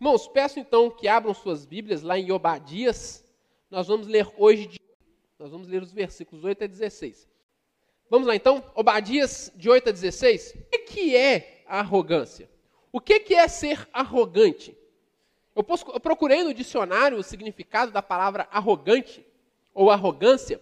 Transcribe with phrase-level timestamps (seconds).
[0.00, 3.24] Irmãos, peço então que abram suas Bíblias lá em Obadias.
[3.68, 4.80] Nós vamos ler hoje, de...
[5.38, 7.28] nós vamos ler os versículos 8 a 16.
[8.08, 10.54] Vamos lá então, Obadias de 8 a 16.
[10.72, 12.48] O que é a arrogância?
[12.92, 14.76] O que é ser arrogante?
[15.54, 15.64] Eu,
[16.00, 19.26] procurei no dicionário o significado da palavra arrogante
[19.74, 20.60] ou arrogância,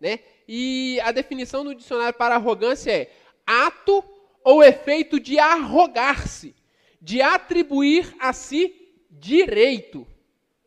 [0.00, 0.20] né?
[0.48, 3.12] E a definição do dicionário para arrogância é
[3.46, 4.02] ato
[4.42, 6.54] ou efeito de arrogar-se,
[7.00, 10.06] de atribuir a si direito,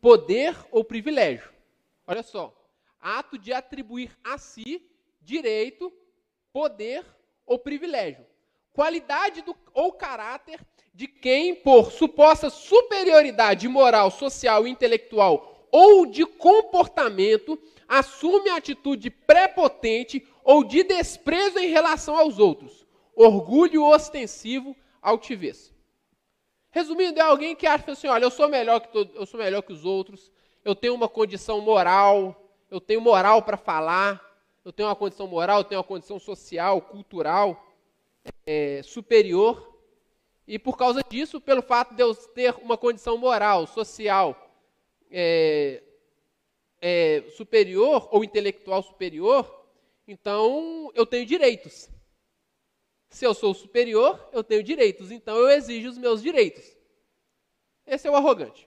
[0.00, 1.50] poder ou privilégio.
[2.06, 2.54] Olha só,
[3.00, 4.84] ato de atribuir a si
[5.20, 5.92] direito,
[6.52, 7.04] poder
[7.46, 8.24] ou privilégio.
[8.72, 10.60] Qualidade do, ou caráter
[10.94, 17.58] de quem, por suposta superioridade moral, social intelectual ou de comportamento,
[17.88, 25.71] assume atitude prepotente ou de desprezo em relação aos outros, orgulho ostensivo, altivez.
[26.72, 29.60] Resumindo, é alguém que acha assim, olha, eu sou melhor que todo, eu sou melhor
[29.60, 30.32] que os outros,
[30.64, 32.34] eu tenho uma condição moral,
[32.70, 34.18] eu tenho moral para falar,
[34.64, 37.62] eu tenho uma condição moral, eu tenho uma condição social, cultural
[38.46, 39.70] é, superior.
[40.48, 44.50] E por causa disso, pelo fato de eu ter uma condição moral, social
[45.10, 45.82] é,
[46.80, 49.66] é, superior ou intelectual superior,
[50.08, 51.91] então eu tenho direitos.
[53.12, 56.64] Se eu sou superior, eu tenho direitos, então eu exijo os meus direitos.
[57.86, 58.66] Esse é o arrogante.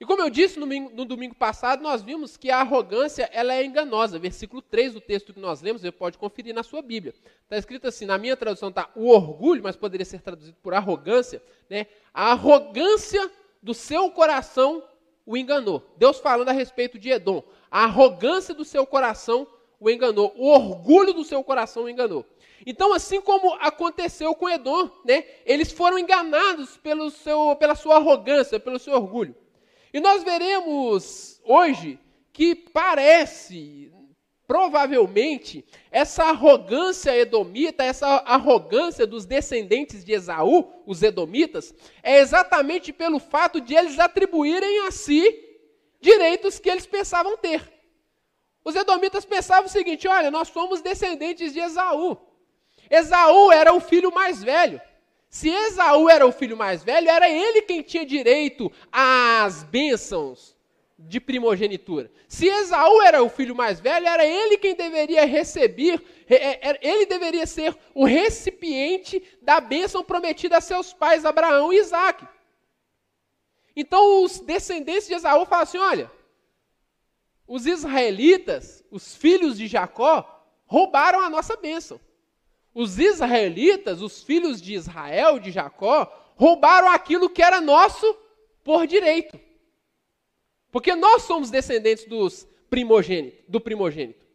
[0.00, 4.18] E como eu disse no domingo, passado, nós vimos que a arrogância ela é enganosa.
[4.18, 7.14] Versículo 3 do texto que nós lemos, você pode conferir na sua Bíblia.
[7.42, 11.42] Está escrito assim, na minha tradução está o orgulho, mas poderia ser traduzido por arrogância.
[11.68, 11.86] Né?
[12.14, 13.30] A arrogância
[13.62, 14.82] do seu coração
[15.26, 15.82] o enganou.
[15.98, 17.42] Deus falando a respeito de Edom.
[17.70, 19.46] A arrogância do seu coração
[19.78, 20.32] o enganou.
[20.36, 22.24] O orgulho do seu coração o enganou.
[22.64, 28.60] Então, assim como aconteceu com Edom, né, eles foram enganados pelo seu, pela sua arrogância,
[28.60, 29.34] pelo seu orgulho.
[29.92, 31.98] E nós veremos hoje
[32.32, 33.92] que parece,
[34.46, 43.18] provavelmente, essa arrogância edomita, essa arrogância dos descendentes de Esaú, os edomitas, é exatamente pelo
[43.18, 45.44] fato de eles atribuírem a si
[46.00, 47.72] direitos que eles pensavam ter.
[48.64, 52.18] Os edomitas pensavam o seguinte: olha, nós somos descendentes de Esaú.
[52.90, 54.80] Esaú era o filho mais velho.
[55.28, 60.56] Se Esaú era o filho mais velho, era ele quem tinha direito às bênçãos
[60.98, 62.10] de primogenitura.
[62.26, 67.46] Se Esaú era o filho mais velho, era ele quem deveria receber, é, ele deveria
[67.46, 72.26] ser o recipiente da bênção prometida a seus pais, Abraão e Isaac.
[73.74, 76.10] Então os descendentes de Esaú falam assim: olha,
[77.46, 82.00] os israelitas, os filhos de Jacó, roubaram a nossa bênção.
[82.78, 86.04] Os israelitas, os filhos de Israel, de Jacó,
[86.36, 88.14] roubaram aquilo que era nosso
[88.62, 89.40] por direito.
[90.70, 94.26] Porque nós somos descendentes dos primogênito, do primogênito.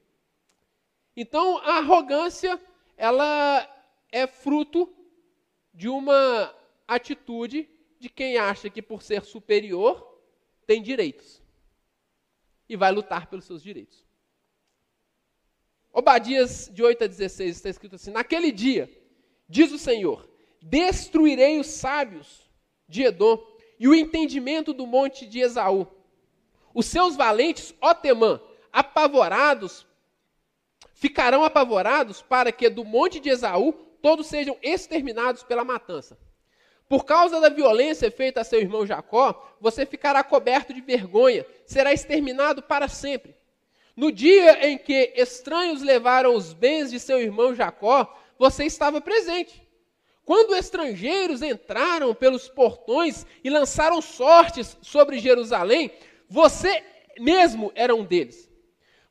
[1.16, 2.60] Então, a arrogância,
[2.98, 3.70] ela
[4.12, 4.92] é fruto
[5.72, 6.52] de uma
[6.88, 7.70] atitude
[8.00, 10.20] de quem acha que por ser superior
[10.66, 11.44] tem direitos
[12.68, 14.04] e vai lutar pelos seus direitos.
[15.94, 18.90] Obadias de 8 a 16 está escrito assim: Naquele dia,
[19.48, 20.30] diz o Senhor,
[20.62, 22.50] destruirei os sábios
[22.88, 23.42] de Edom
[23.80, 25.88] e o entendimento do monte de Esaú.
[26.74, 28.40] Os seus valentes, ó Temã,
[28.72, 29.86] apavorados,
[30.94, 36.18] ficarão apavorados para que do monte de Esaú todos sejam exterminados pela matança.
[36.88, 41.94] Por causa da violência feita a seu irmão Jacó, você ficará coberto de vergonha, será
[41.94, 43.36] exterminado para sempre.
[43.96, 49.62] No dia em que estranhos levaram os bens de seu irmão Jacó, você estava presente.
[50.24, 55.92] Quando estrangeiros entraram pelos portões e lançaram sortes sobre Jerusalém,
[56.30, 56.84] você
[57.20, 58.50] mesmo era um deles.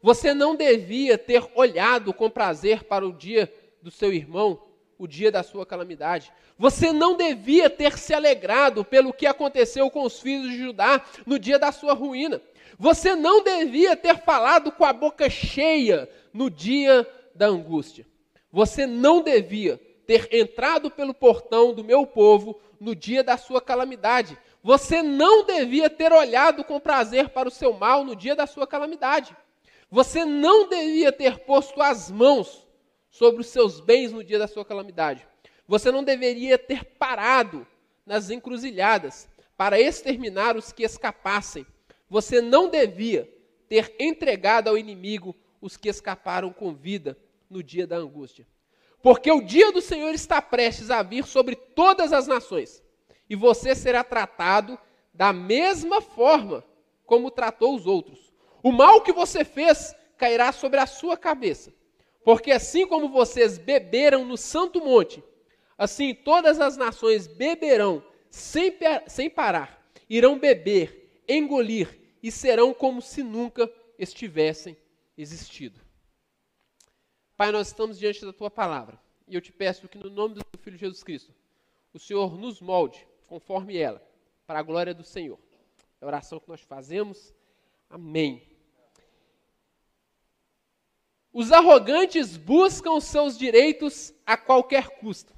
[0.03, 3.53] Você não devia ter olhado com prazer para o dia
[3.83, 4.63] do seu irmão,
[4.99, 6.33] o dia da sua calamidade.
[6.59, 11.39] Você não devia ter se alegrado pelo que aconteceu com os filhos de Judá no
[11.39, 12.41] dia da sua ruína.
[12.78, 18.07] Você não devia ter falado com a boca cheia no dia da angústia.
[18.53, 24.37] Você não devia ter entrado pelo portão do meu povo no dia da sua calamidade.
[24.63, 28.67] Você não devia ter olhado com prazer para o seu mal no dia da sua
[28.67, 29.37] calamidade.
[29.91, 32.66] Você não devia ter posto as mãos
[33.11, 35.27] sobre os seus bens no dia da sua calamidade.
[35.66, 37.66] Você não deveria ter parado
[38.05, 41.66] nas encruzilhadas para exterminar os que escapassem
[42.10, 43.33] você não devia
[43.68, 47.16] ter entregado ao inimigo os que escaparam com vida
[47.48, 48.45] no dia da angústia.
[49.01, 52.83] Porque o dia do Senhor está prestes a vir sobre todas as nações.
[53.28, 54.77] e você será tratado
[55.15, 56.65] da mesma forma
[57.07, 58.33] como tratou os outros.
[58.60, 61.72] O mal que você fez cairá sobre a sua cabeça.
[62.24, 65.22] Porque assim como vocês beberam no santo monte,
[65.78, 73.22] assim todas as nações beberão sem, sem parar, irão beber, engolir e serão como se
[73.22, 74.77] nunca estivessem
[75.17, 75.81] existido.
[77.37, 80.45] Pai, nós estamos diante da tua palavra e eu te peço que, no nome do
[80.45, 81.33] teu filho Jesus Cristo,
[81.93, 84.03] o Senhor nos molde conforme ela,
[84.47, 85.39] para a glória do Senhor.
[86.01, 87.33] É a oração que nós fazemos.
[87.89, 88.43] Amém.
[91.33, 95.33] Os arrogantes buscam seus direitos a qualquer custo,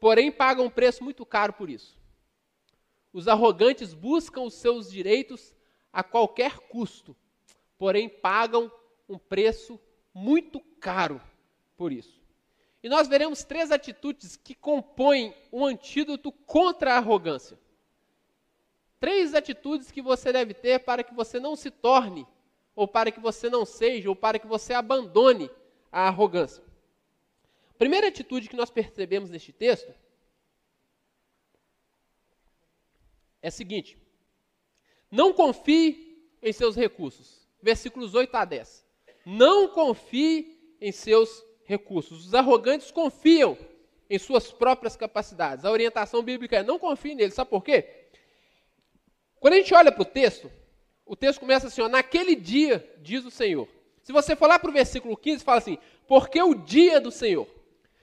[0.00, 1.96] porém pagam um preço muito caro por isso.
[3.12, 5.54] Os arrogantes buscam os seus direitos
[5.98, 7.16] a qualquer custo,
[7.76, 8.70] porém pagam
[9.08, 9.80] um preço
[10.14, 11.20] muito caro
[11.76, 12.22] por isso.
[12.80, 17.58] E nós veremos três atitudes que compõem um antídoto contra a arrogância.
[19.00, 22.24] Três atitudes que você deve ter para que você não se torne
[22.76, 25.50] ou para que você não seja, ou para que você abandone
[25.90, 26.62] a arrogância.
[27.76, 29.92] Primeira atitude que nós percebemos neste texto
[33.42, 33.98] é a seguinte:
[35.10, 37.46] não confie em seus recursos.
[37.62, 38.84] Versículos 8 a 10.
[39.26, 42.26] Não confie em seus recursos.
[42.26, 43.58] Os arrogantes confiam
[44.08, 45.64] em suas próprias capacidades.
[45.64, 47.34] A orientação bíblica é não confie neles.
[47.34, 48.08] Sabe por quê?
[49.40, 50.50] Quando a gente olha para o texto,
[51.04, 53.68] o texto começa assim, ó, naquele dia, diz o Senhor.
[54.02, 57.46] Se você for lá para o versículo 15, fala assim, porque o dia do Senhor.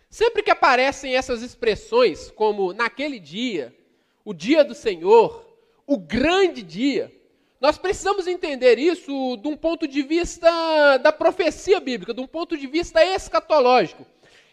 [0.09, 3.75] Sempre que aparecem essas expressões, como naquele dia,
[4.23, 5.44] o dia do Senhor,
[5.87, 7.13] o grande dia,
[7.61, 12.57] nós precisamos entender isso de um ponto de vista da profecia bíblica, de um ponto
[12.57, 14.05] de vista escatológico,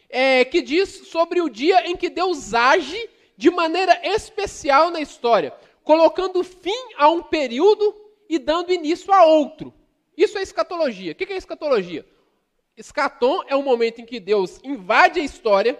[0.09, 5.53] é, que diz sobre o dia em que Deus age de maneira especial na história,
[5.83, 7.95] colocando fim a um período
[8.29, 9.75] e dando início a outro.
[10.17, 11.13] Isso é escatologia.
[11.13, 12.07] O que é escatologia?
[12.77, 15.79] Escatom é o momento em que Deus invade a história,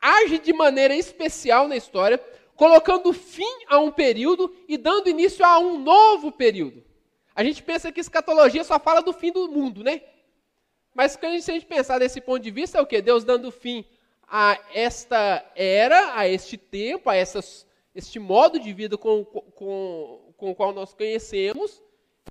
[0.00, 2.22] age de maneira especial na história,
[2.62, 6.84] colocando fim a um período e dando início a um novo período.
[7.34, 10.00] A gente pensa que escatologia só fala do fim do mundo, né?
[10.94, 13.02] Mas se a gente pensar desse ponto de vista, é o que?
[13.02, 13.84] Deus dando fim
[14.28, 17.66] a esta era, a este tempo, a essas,
[17.96, 21.82] este modo de vida com, com, com o qual nós conhecemos,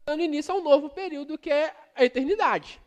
[0.06, 2.82] dando início a um novo período que é a eternidade.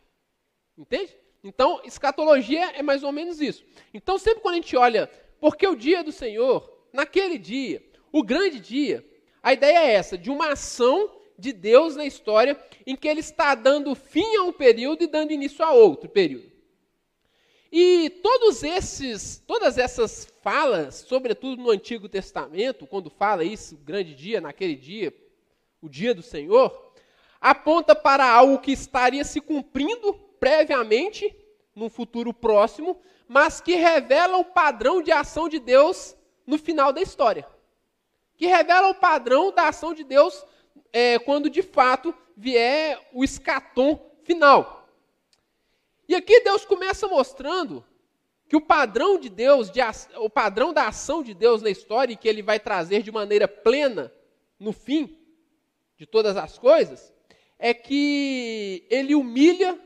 [0.75, 1.15] Entende?
[1.43, 3.63] Então, escatologia é mais ou menos isso.
[3.93, 5.07] Então, sempre quando a gente olha,
[5.39, 9.05] porque o dia do Senhor, naquele dia, o grande dia,
[9.43, 13.53] a ideia é essa, de uma ação de Deus na história em que ele está
[13.53, 16.55] dando fim a um período e dando início a outro período.
[17.71, 24.39] E todos esses, todas essas falas, sobretudo no Antigo Testamento, quando fala isso, grande dia,
[24.39, 25.13] naquele dia,
[25.81, 26.93] o dia do Senhor,
[27.41, 31.35] aponta para algo que estaria se cumprindo previamente,
[31.75, 32.97] num futuro próximo,
[33.27, 36.15] mas que revela o padrão de ação de Deus
[36.45, 37.47] no final da história.
[38.35, 40.45] Que revela o padrão da ação de Deus
[40.91, 44.87] é, quando de fato vier o escatom final.
[46.07, 47.83] E aqui Deus começa mostrando
[48.47, 49.79] que o padrão de Deus, de,
[50.17, 53.47] o padrão da ação de Deus na história, e que ele vai trazer de maneira
[53.47, 54.13] plena
[54.59, 55.17] no fim
[55.97, 57.13] de todas as coisas,
[57.57, 59.79] é que ele humilha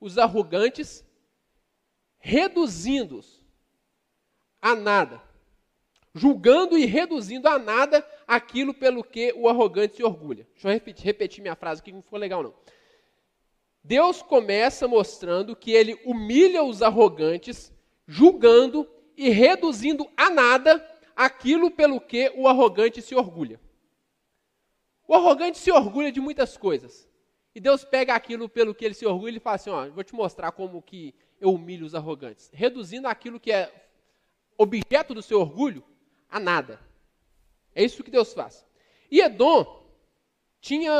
[0.00, 1.04] os arrogantes,
[2.18, 3.44] reduzindo-os
[4.60, 5.22] a nada,
[6.14, 10.46] julgando e reduzindo a nada aquilo pelo que o arrogante se orgulha.
[10.52, 12.54] Deixa eu repetir, repetir minha frase aqui, que não ficou legal não.
[13.82, 17.72] Deus começa mostrando que ele humilha os arrogantes,
[18.06, 20.86] julgando e reduzindo a nada
[21.16, 23.60] aquilo pelo que o arrogante se orgulha.
[25.06, 27.08] O arrogante se orgulha de muitas coisas.
[27.54, 30.14] E Deus pega aquilo pelo que ele se orgulha e fala assim: ó, vou te
[30.14, 33.72] mostrar como que eu humilho os arrogantes, reduzindo aquilo que é
[34.56, 35.82] objeto do seu orgulho
[36.30, 36.80] a nada.
[37.74, 38.66] É isso que Deus faz.
[39.10, 39.86] E Edom
[40.60, 40.92] tinha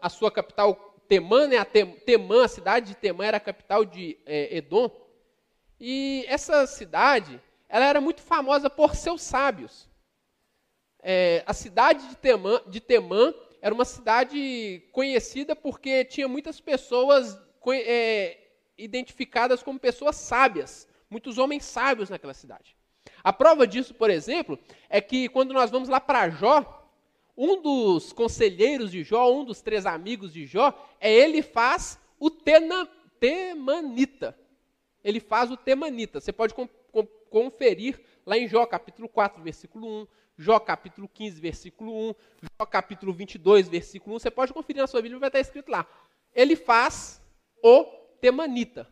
[0.00, 0.74] a sua capital
[1.08, 1.58] Temã, né?
[1.58, 4.90] A Temã, a cidade de Temã era a capital de é, Edom.
[5.78, 9.88] E essa cidade, ela era muito famosa por seus sábios.
[11.02, 17.38] É, a cidade de Temã, de Temã era uma cidade conhecida porque tinha muitas pessoas
[17.68, 18.38] é,
[18.76, 22.76] identificadas como pessoas sábias, muitos homens sábios naquela cidade.
[23.26, 24.56] A prova disso, por exemplo,
[24.88, 26.88] é que quando nós vamos lá para Jó,
[27.36, 32.30] um dos conselheiros de Jó, um dos três amigos de Jó, é ele faz o
[32.30, 34.38] tena, temanita.
[35.02, 36.20] Ele faz o temanita.
[36.20, 40.06] Você pode com, com, conferir lá em Jó, capítulo 4, versículo 1,
[40.38, 42.14] Jó capítulo 15, versículo 1,
[42.60, 44.18] Jó capítulo 22, versículo 1.
[44.20, 45.84] Você pode conferir na sua Bíblia, vai estar escrito lá.
[46.32, 47.20] Ele faz
[47.60, 47.86] o
[48.20, 48.88] Temanita.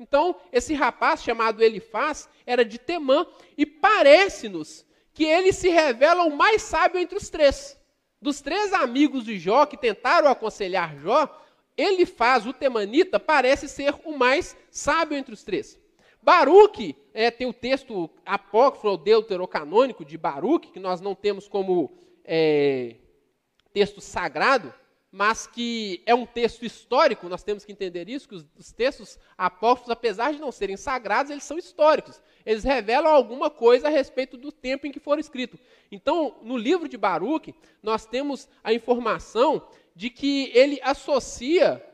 [0.00, 6.34] Então, esse rapaz chamado Elifaz era de Temã e parece-nos que ele se revela o
[6.34, 7.78] mais sábio entre os três.
[8.20, 11.28] Dos três amigos de Jó que tentaram aconselhar Jó,
[11.76, 15.78] Elifaz, o Temanita, parece ser o mais sábio entre os três.
[16.22, 21.92] Baruque, é, tem o texto apócrifo, o deuterocanônico de Baruque, que nós não temos como
[22.24, 22.96] é,
[23.74, 24.72] texto sagrado,
[25.12, 29.18] mas que é um texto histórico, nós temos que entender isso, que os, os, textos
[29.36, 32.22] apócrifos, apesar de não serem sagrados, eles são históricos.
[32.46, 35.60] Eles revelam alguma coisa a respeito do tempo em que foram escritos.
[35.90, 37.52] Então, no livro de Baruch,
[37.82, 41.84] nós temos a informação de que ele associa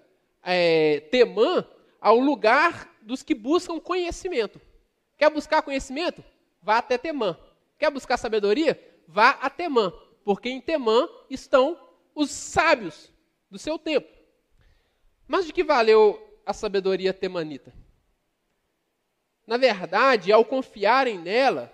[0.42, 1.66] é, Temã
[1.98, 4.60] ao lugar dos que buscam conhecimento.
[5.16, 6.22] Quer buscar conhecimento?
[6.62, 7.38] Vá até Temã.
[7.78, 8.78] Quer buscar sabedoria?
[9.08, 9.92] Vá a Temã,
[10.22, 11.78] porque em Temã estão
[12.16, 13.12] os sábios
[13.50, 14.08] do seu tempo.
[15.28, 17.74] Mas de que valeu a sabedoria temanita?
[19.46, 21.70] Na verdade, ao confiarem nela,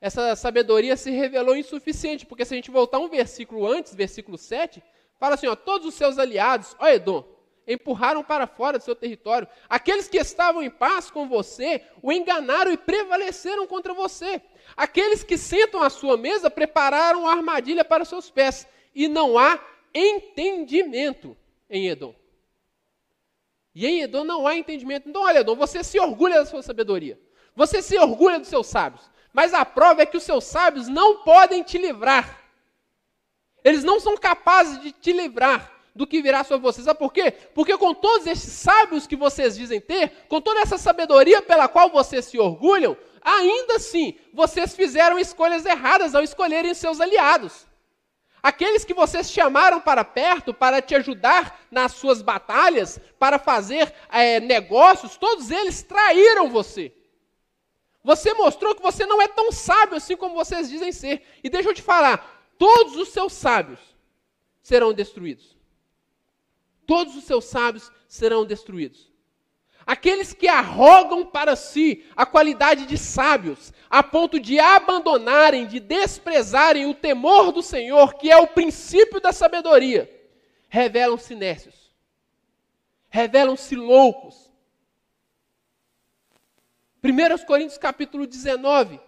[0.00, 4.82] essa sabedoria se revelou insuficiente, porque se a gente voltar um versículo antes, versículo 7,
[5.18, 7.24] fala assim: ó, todos os seus aliados, ó Edom,
[7.66, 9.46] empurraram para fora do seu território.
[9.68, 14.42] Aqueles que estavam em paz com você o enganaram e prevaleceram contra você.
[14.76, 18.66] Aqueles que sentam à sua mesa prepararam a armadilha para os seus pés
[18.98, 19.60] e não há
[19.94, 21.36] entendimento
[21.70, 22.12] em Edom.
[23.72, 25.08] E em Edom não há entendimento.
[25.08, 27.16] Então, olha, Edom, você se orgulha da sua sabedoria.
[27.54, 29.08] Você se orgulha dos seus sábios.
[29.32, 32.42] Mas a prova é que os seus sábios não podem te livrar.
[33.62, 36.84] Eles não são capazes de te livrar do que virá sobre vocês.
[36.84, 37.30] Sabe por quê?
[37.30, 41.88] Porque com todos esses sábios que vocês dizem ter, com toda essa sabedoria pela qual
[41.88, 47.67] vocês se orgulham, ainda assim, vocês fizeram escolhas erradas ao escolherem seus aliados.
[48.42, 54.40] Aqueles que vocês chamaram para perto para te ajudar nas suas batalhas, para fazer é,
[54.40, 56.92] negócios, todos eles traíram você.
[58.04, 61.22] Você mostrou que você não é tão sábio assim como vocês dizem ser.
[61.42, 63.80] E deixa eu te falar: todos os seus sábios
[64.62, 65.56] serão destruídos.
[66.86, 69.07] Todos os seus sábios serão destruídos.
[69.88, 76.84] Aqueles que arrogam para si a qualidade de sábios, a ponto de abandonarem, de desprezarem
[76.84, 80.06] o temor do Senhor, que é o princípio da sabedoria,
[80.68, 81.90] revelam-se nécios,
[83.08, 84.52] revelam-se loucos.
[87.02, 89.00] 1 Coríntios capítulo 19: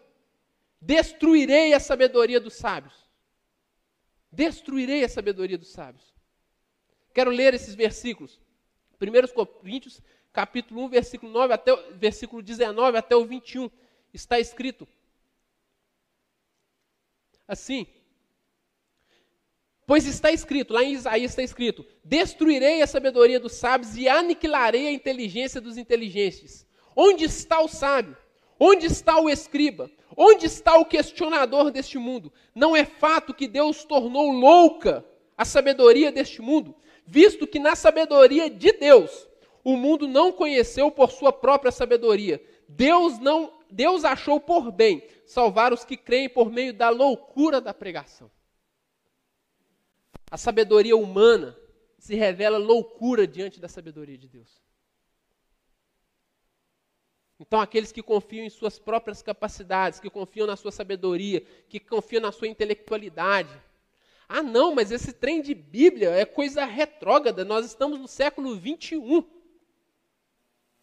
[0.81, 2.95] Destruirei a sabedoria dos sábios.
[4.33, 6.15] Destruirei a sabedoria dos sábios.
[7.13, 8.41] Quero ler esses versículos.
[8.99, 10.01] 1 Coríntios
[10.33, 13.71] capítulo 1, versículo 9 até versículo 19 até o 21,
[14.13, 14.87] está escrito
[17.47, 17.87] assim:
[19.87, 24.87] Pois está escrito, lá em Isaías está escrito: Destruirei a sabedoria dos sábios e aniquilarei
[24.87, 26.65] a inteligência dos inteligentes.
[26.95, 28.17] Onde está o sábio?
[28.59, 29.91] Onde está o escriba?
[30.17, 32.33] Onde está o questionador deste mundo?
[32.55, 35.05] Não é fato que Deus tornou louca
[35.37, 39.27] a sabedoria deste mundo, visto que na sabedoria de Deus
[39.63, 42.43] o mundo não conheceu por sua própria sabedoria.
[42.69, 47.75] Deus não, Deus achou por bem salvar os que creem por meio da loucura da
[47.75, 48.31] pregação.
[50.31, 51.57] A sabedoria humana
[51.99, 54.61] se revela loucura diante da sabedoria de Deus.
[57.39, 62.21] Então, aqueles que confiam em suas próprias capacidades, que confiam na sua sabedoria, que confiam
[62.21, 63.59] na sua intelectualidade.
[64.29, 69.40] Ah, não, mas esse trem de Bíblia é coisa retrógrada, nós estamos no século 21.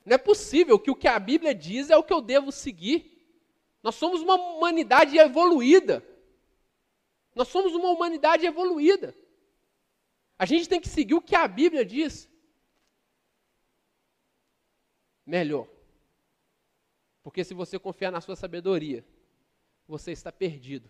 [0.08, 3.30] Não é possível que o que a Bíblia diz é o que eu devo seguir.
[3.84, 6.02] Nós somos uma humanidade evoluída.
[7.36, 9.14] Nós somos uma humanidade evoluída.
[10.40, 12.30] A gente tem que seguir o que a Bíblia diz.
[15.26, 15.68] Melhor.
[17.22, 19.06] Porque se você confiar na sua sabedoria,
[19.86, 20.90] você está perdido.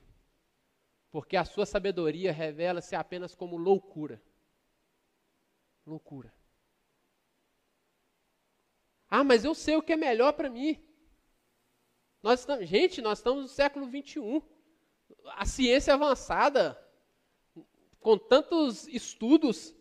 [1.10, 4.22] Porque a sua sabedoria revela-se apenas como loucura.
[5.88, 6.37] Loucura.
[9.10, 10.78] Ah, mas eu sei o que é melhor para mim.
[12.22, 14.42] Nós estamos, gente, nós estamos no século 21.
[15.36, 16.78] A ciência avançada,
[18.00, 19.74] com tantos estudos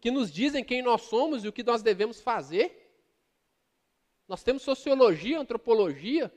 [0.00, 2.76] que nos dizem quem nós somos e o que nós devemos fazer.
[4.26, 6.32] Nós temos sociologia, antropologia,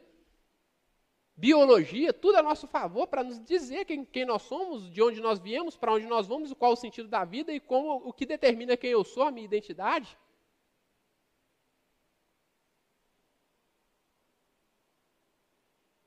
[1.35, 5.39] biologia, tudo a nosso favor para nos dizer quem, quem, nós somos, de onde nós
[5.39, 8.75] viemos, para onde nós vamos, qual o sentido da vida e como o que determina
[8.75, 10.17] quem eu sou, a minha identidade.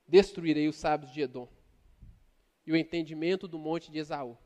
[0.07, 1.49] Destruirei os sábios de Edom.
[2.67, 4.37] e o entendimento do monte de Esaú.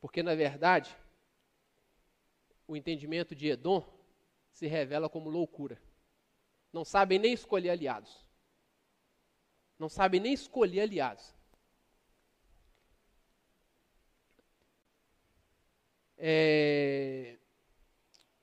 [0.00, 0.96] Porque, na verdade,
[2.66, 3.82] o entendimento de Edom
[4.50, 5.80] se revela como loucura.
[6.72, 8.26] Não sabem nem escolher aliados.
[9.78, 11.32] Não sabem nem escolher aliados.
[16.16, 17.38] É...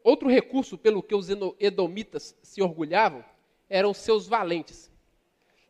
[0.01, 1.27] Outro recurso pelo que os
[1.59, 3.25] edomitas se orgulhavam
[3.67, 4.94] eram seus valentes.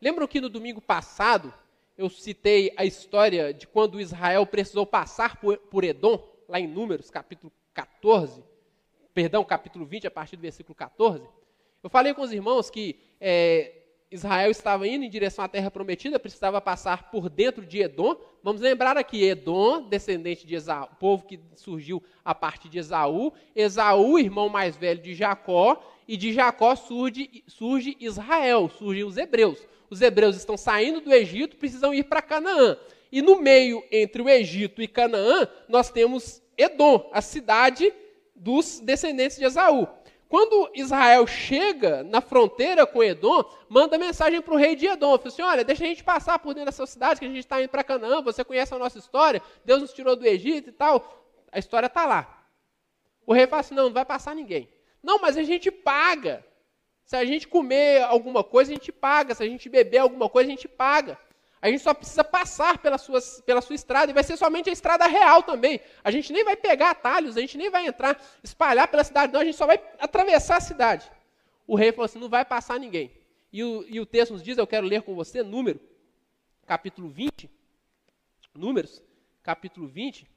[0.06, 1.52] Lembram que no domingo passado
[1.98, 7.52] eu citei a história de quando Israel precisou passar por, Edom, lá em Números, capítulo
[7.74, 8.44] 14,
[9.16, 11.28] perdão, capítulo 20, a partir do versículo 14.
[11.82, 13.82] Eu falei com os irmãos que é,
[14.12, 18.16] Israel estava indo em direção à terra prometida, precisava passar por dentro de Edom.
[18.44, 23.34] Vamos lembrar aqui, Edom, descendente de Esaú, povo que surgiu a partir de Esaú.
[23.56, 29.60] Esaú, irmão mais velho de Jacó, e de Jacó surge, surge Israel, surgem os hebreus.
[29.90, 32.78] Os hebreus estão saindo do Egito, precisam ir para Canaã.
[33.12, 37.94] E no meio entre o Egito e Canaã, nós temos Edom, a cidade
[38.36, 39.88] dos descendentes de Esaú.
[40.28, 45.18] Quando Israel chega na fronteira com Edom, manda mensagem para o rei de Edom.
[45.18, 47.62] Fala assim: olha, deixa a gente passar por dentro dessa cidade que a gente está
[47.62, 51.24] indo para Canaã, você conhece a nossa história, Deus nos tirou do Egito e tal.
[51.52, 52.46] A história está lá.
[53.26, 54.68] O rei fala assim: não, não vai passar ninguém.
[55.06, 56.44] Não, mas a gente paga.
[57.06, 59.36] Se a gente comer alguma coisa, a gente paga.
[59.36, 61.16] Se a gente beber alguma coisa, a gente paga.
[61.62, 64.74] A gente só precisa passar pela sua, pela sua estrada, e vai ser somente a
[64.74, 65.80] estrada real também.
[66.04, 69.42] A gente nem vai pegar atalhos, a gente nem vai entrar, espalhar pela cidade, não,
[69.42, 71.12] a gente só vai atravessar a cidade.
[71.68, 73.12] O rei falou assim: não vai passar ninguém.
[73.54, 75.80] E o, e o texto nos diz, eu quero ler com você, número,
[76.66, 77.48] capítulo 20.
[78.56, 79.04] Números,
[79.44, 80.28] capítulo 20.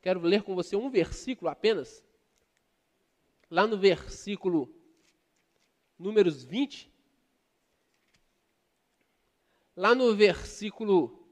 [0.00, 2.05] Quero ler com você um versículo apenas
[3.50, 4.72] lá no versículo
[5.98, 6.92] Números 20,
[9.74, 11.26] lá no versículo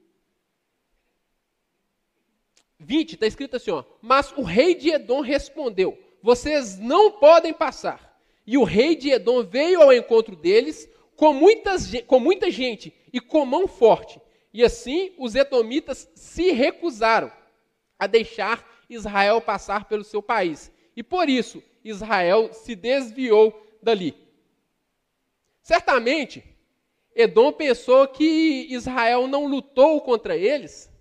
[2.79, 8.13] 20, está escrito assim: ó, Mas o rei de Edom respondeu: Vocês não podem passar.
[8.47, 13.19] E o rei de Edom veio ao encontro deles com, muitas, com muita gente e
[13.19, 14.19] com mão forte.
[14.53, 17.31] E assim os edomitas se recusaram
[17.99, 20.71] a deixar Israel passar pelo seu país.
[20.95, 24.17] E por isso Israel se desviou dali.
[25.61, 26.43] Certamente,
[27.15, 30.91] Edom pensou que Israel não lutou contra eles,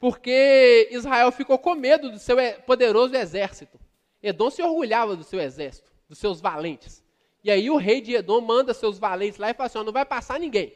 [0.00, 3.78] porque Israel ficou com medo do seu poderoso exército.
[4.22, 7.04] Edom se orgulhava do seu exército, dos seus valentes.
[7.44, 10.06] E aí o rei de Edom manda seus valentes lá e fala assim: não vai
[10.06, 10.72] passar ninguém,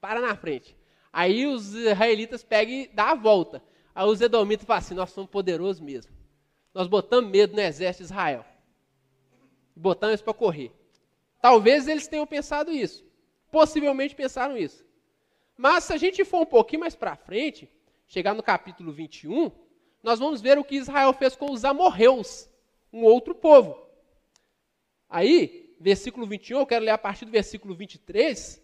[0.00, 0.74] para na frente.
[1.12, 3.62] Aí os israelitas pegam e dão a volta.
[3.94, 6.12] Aí os edomitas falam assim: nós somos poderosos mesmo.
[6.72, 8.44] Nós botamos medo no exército de Israel
[9.76, 10.72] botando eles para correr.
[11.40, 13.04] Talvez eles tenham pensado isso.
[13.50, 14.84] Possivelmente pensaram isso.
[15.56, 17.70] Mas se a gente for um pouquinho mais para frente,
[18.06, 19.52] chegar no capítulo 21,
[20.02, 22.48] nós vamos ver o que Israel fez com os amorreus,
[22.92, 23.86] um outro povo.
[25.08, 28.62] Aí, versículo 21, eu quero ler a partir do versículo 23.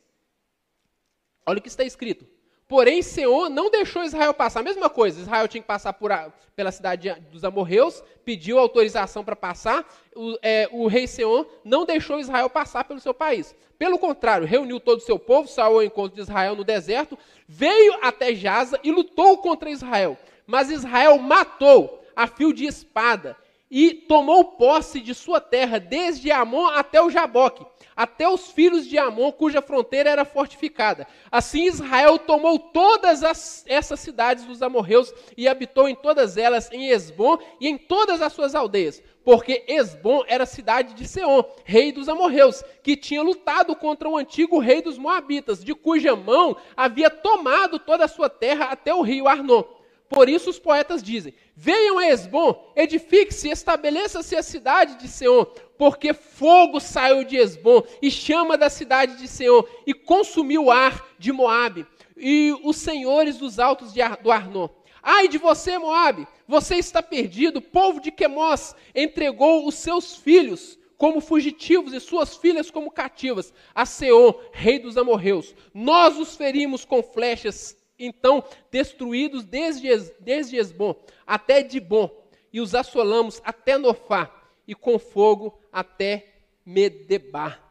[1.47, 2.27] Olha o que está escrito.
[2.73, 4.61] Porém, Senhor não deixou Israel passar.
[4.61, 9.23] A mesma coisa, Israel tinha que passar por a, pela cidade dos amorreus, pediu autorização
[9.23, 9.85] para passar.
[10.17, 13.55] O, é, o, rei Senhor não deixou Israel passar pelo seu país.
[13.79, 17.99] Pelo contrário, reuniu todo o seu povo, saiu ao encontro de Israel no deserto, veio
[18.01, 20.17] até Jaza e lutou contra Israel.
[20.47, 23.37] Mas Israel matou a fio de espada
[23.75, 27.65] e tomou posse de sua terra, desde Amon até o Jaboque
[27.97, 31.07] até os filhos de Amon, cuja fronteira era fortificada.
[31.31, 36.89] Assim Israel tomou todas as, essas cidades dos amorreus e habitou em todas elas, em
[36.91, 39.03] Esbom e em todas as suas aldeias.
[39.25, 44.59] Porque Esbom era cidade de Seom, rei dos amorreus, que tinha lutado contra o antigo
[44.59, 49.29] rei dos moabitas, de cuja mão havia tomado toda a sua terra até o rio
[49.29, 49.63] Arnon.
[50.13, 55.47] Por isso os poetas dizem: Venham a Esbom, edifique-se, estabeleça-se a cidade de Seom,
[55.79, 61.09] porque fogo saiu de Esbom e chama da cidade de Seom e consumiu o ar
[61.19, 64.69] de Moabe e os senhores dos altos Ar, do Arnon.
[65.03, 67.57] Ai de você, Moabe, você está perdido.
[67.57, 73.53] O povo de Quemós entregou os seus filhos como fugitivos e suas filhas como cativas
[73.75, 75.55] a Seom, rei dos amorreus.
[75.73, 79.89] Nós os ferimos com flechas então destruídos desde,
[80.21, 80.95] desde Esbom
[81.27, 82.11] até Dibom,
[82.53, 84.31] e os assolamos até Nofá,
[84.67, 86.27] e com fogo até
[86.65, 87.63] Medebar.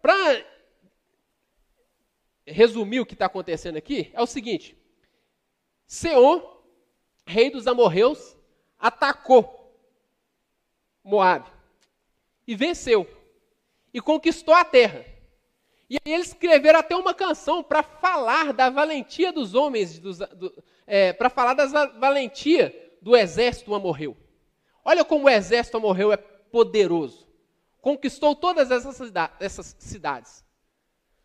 [0.00, 0.44] Para
[2.46, 4.76] resumir o que está acontecendo aqui, é o seguinte:
[5.86, 6.40] Seon,
[7.26, 8.36] rei dos amorreus,
[8.78, 9.58] atacou
[11.02, 11.50] Moabe
[12.46, 13.08] e venceu
[13.92, 15.04] e conquistou a terra.
[15.90, 20.54] E aí eles escreveram até uma canção para falar da valentia dos homens, do,
[20.86, 21.66] é, para falar da
[21.98, 22.72] valentia
[23.02, 24.16] do exército amorreu.
[24.84, 27.28] Olha como o exército amorreu é poderoso.
[27.80, 29.00] Conquistou todas essas,
[29.40, 30.44] essas cidades.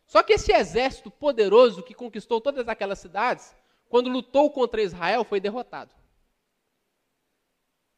[0.04, 3.54] Só que esse exército poderoso que conquistou todas aquelas cidades,
[3.88, 5.94] quando lutou contra Israel, foi derrotado.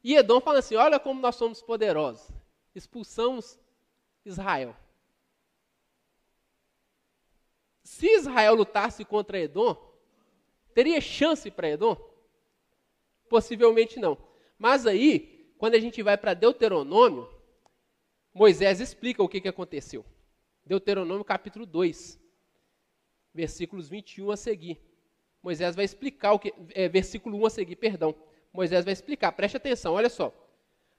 [0.05, 2.29] E Edom fala assim: olha como nós somos poderosos.
[2.75, 3.59] Expulsamos
[4.23, 4.77] Israel.
[7.89, 9.75] Se Israel lutasse contra Edom,
[10.75, 11.97] teria chance para Edom?
[13.31, 14.19] Possivelmente não.
[14.59, 17.27] Mas aí, quando a gente vai para Deuteronômio,
[18.35, 20.05] Moisés explica o que, que aconteceu.
[20.67, 22.21] Deuteronômio capítulo 2,
[23.33, 24.79] versículos 21 a seguir.
[25.43, 26.53] Moisés vai explicar o que.
[26.75, 28.15] É, versículo 1 a seguir, perdão.
[28.53, 30.31] Moisés vai explicar, preste atenção, olha só.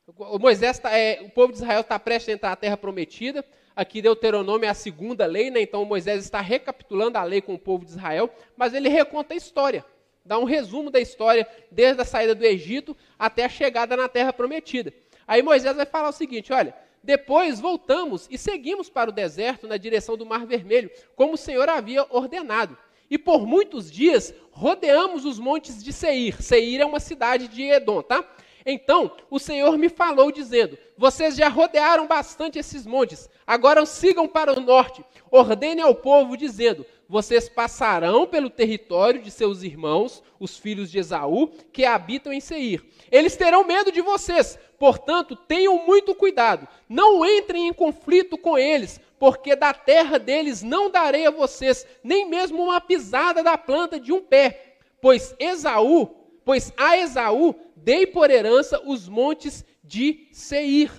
[0.07, 3.45] O, Moisés tá, é, o povo de Israel está prestes a entrar na terra prometida.
[3.79, 5.61] Aqui Deuteronômio é a segunda lei, né?
[5.61, 9.37] então Moisés está recapitulando a lei com o povo de Israel, mas ele reconta a
[9.37, 9.85] história,
[10.25, 14.33] dá um resumo da história, desde a saída do Egito até a chegada na terra
[14.33, 14.93] prometida.
[15.25, 19.77] Aí Moisés vai falar o seguinte: olha, depois voltamos e seguimos para o deserto na
[19.77, 22.77] direção do Mar Vermelho, como o Senhor havia ordenado.
[23.09, 26.43] E por muitos dias rodeamos os montes de Seir.
[26.43, 28.29] Seir é uma cidade de Edom, tá?
[28.71, 34.53] Então o Senhor me falou, dizendo: Vocês já rodearam bastante esses montes, agora sigam para
[34.53, 35.03] o norte.
[35.31, 41.47] Ordene ao povo, dizendo: Vocês passarão pelo território de seus irmãos, os filhos de Esaú,
[41.73, 42.85] que habitam em Seir.
[43.11, 46.67] Eles terão medo de vocês, portanto, tenham muito cuidado.
[46.87, 52.29] Não entrem em conflito com eles, porque da terra deles não darei a vocês nem
[52.29, 56.07] mesmo uma pisada da planta de um pé, pois Esaú,
[56.45, 60.91] pois a Esaú dei por herança os montes de Seir.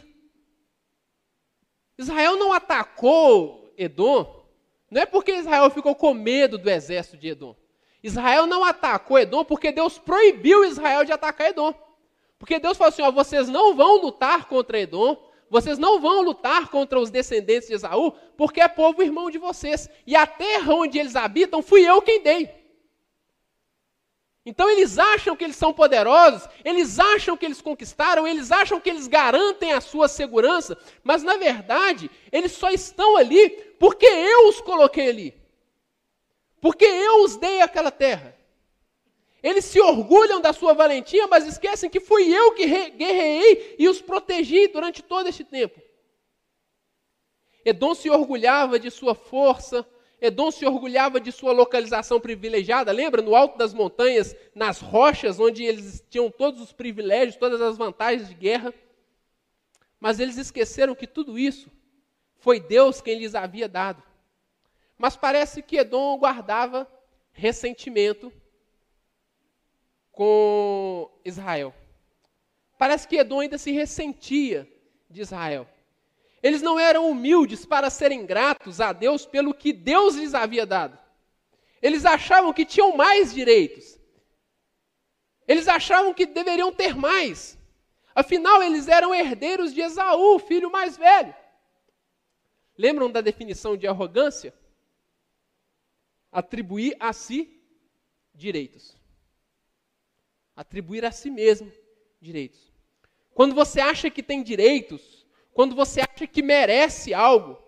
[1.99, 4.41] Israel não atacou Edom,
[4.91, 7.55] não é porque Israel ficou com medo do exército de Edom.
[8.03, 11.73] Israel não atacou Edom porque Deus proibiu Israel de atacar Edom.
[12.39, 15.17] Porque Deus falou assim: ó, vocês não vão lutar contra Edom,
[15.49, 19.89] vocês não vão lutar contra os descendentes de Esaú, porque é povo irmão de vocês.
[20.07, 22.60] E a terra onde eles habitam fui eu quem dei.
[24.51, 28.91] Então eles acham que eles são poderosos, eles acham que eles conquistaram, eles acham que
[28.91, 34.61] eles garantem a sua segurança, mas na verdade, eles só estão ali porque eu os
[34.61, 35.41] coloquei ali.
[36.61, 38.37] Porque eu os dei aquela terra.
[39.41, 44.03] Eles se orgulham da sua valentia, mas esquecem que fui eu que guerreei e os
[44.03, 45.81] protegi durante todo este tempo.
[47.65, 49.87] Edom se orgulhava de sua força,
[50.21, 53.23] Edom se orgulhava de sua localização privilegiada, lembra?
[53.23, 58.29] No alto das montanhas, nas rochas, onde eles tinham todos os privilégios, todas as vantagens
[58.29, 58.75] de guerra.
[59.99, 61.71] Mas eles esqueceram que tudo isso
[62.37, 64.03] foi Deus quem lhes havia dado.
[64.99, 66.87] Mas parece que Edom guardava
[67.33, 68.31] ressentimento
[70.13, 71.75] com Israel.
[72.77, 74.69] Parece que Edom ainda se ressentia
[75.09, 75.67] de Israel.
[76.43, 80.99] Eles não eram humildes para serem gratos a Deus pelo que Deus lhes havia dado.
[81.83, 83.99] Eles achavam que tinham mais direitos.
[85.47, 87.59] Eles achavam que deveriam ter mais.
[88.15, 91.35] Afinal, eles eram herdeiros de Esaú, filho mais velho.
[92.77, 94.55] Lembram da definição de arrogância?
[96.33, 97.61] Atribuir a si
[98.35, 98.97] direitos.
[100.57, 101.71] Atribuir a si mesmo
[102.21, 102.73] direitos.
[103.35, 105.20] Quando você acha que tem direitos,
[105.53, 107.59] quando você acha que merece algo,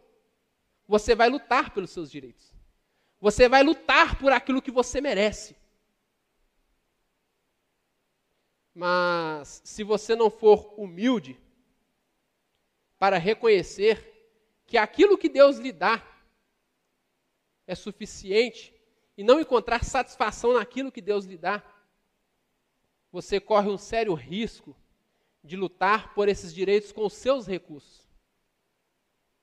[0.86, 2.52] você vai lutar pelos seus direitos.
[3.20, 5.56] Você vai lutar por aquilo que você merece.
[8.74, 11.38] Mas se você não for humilde
[12.98, 14.10] para reconhecer
[14.66, 16.02] que aquilo que Deus lhe dá
[17.66, 18.74] é suficiente
[19.16, 21.62] e não encontrar satisfação naquilo que Deus lhe dá,
[23.10, 24.74] você corre um sério risco
[25.42, 28.06] de lutar por esses direitos com os seus recursos.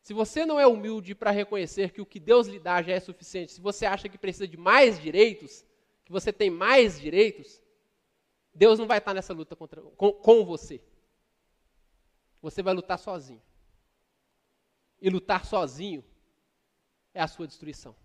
[0.01, 2.99] Se você não é humilde para reconhecer que o que Deus lhe dá já é
[2.99, 5.65] suficiente, se você acha que precisa de mais direitos,
[6.05, 7.61] que você tem mais direitos,
[8.53, 10.81] Deus não vai estar nessa luta contra, com, com você.
[12.41, 13.41] Você vai lutar sozinho.
[15.01, 16.03] E lutar sozinho
[17.13, 17.95] é a sua destruição.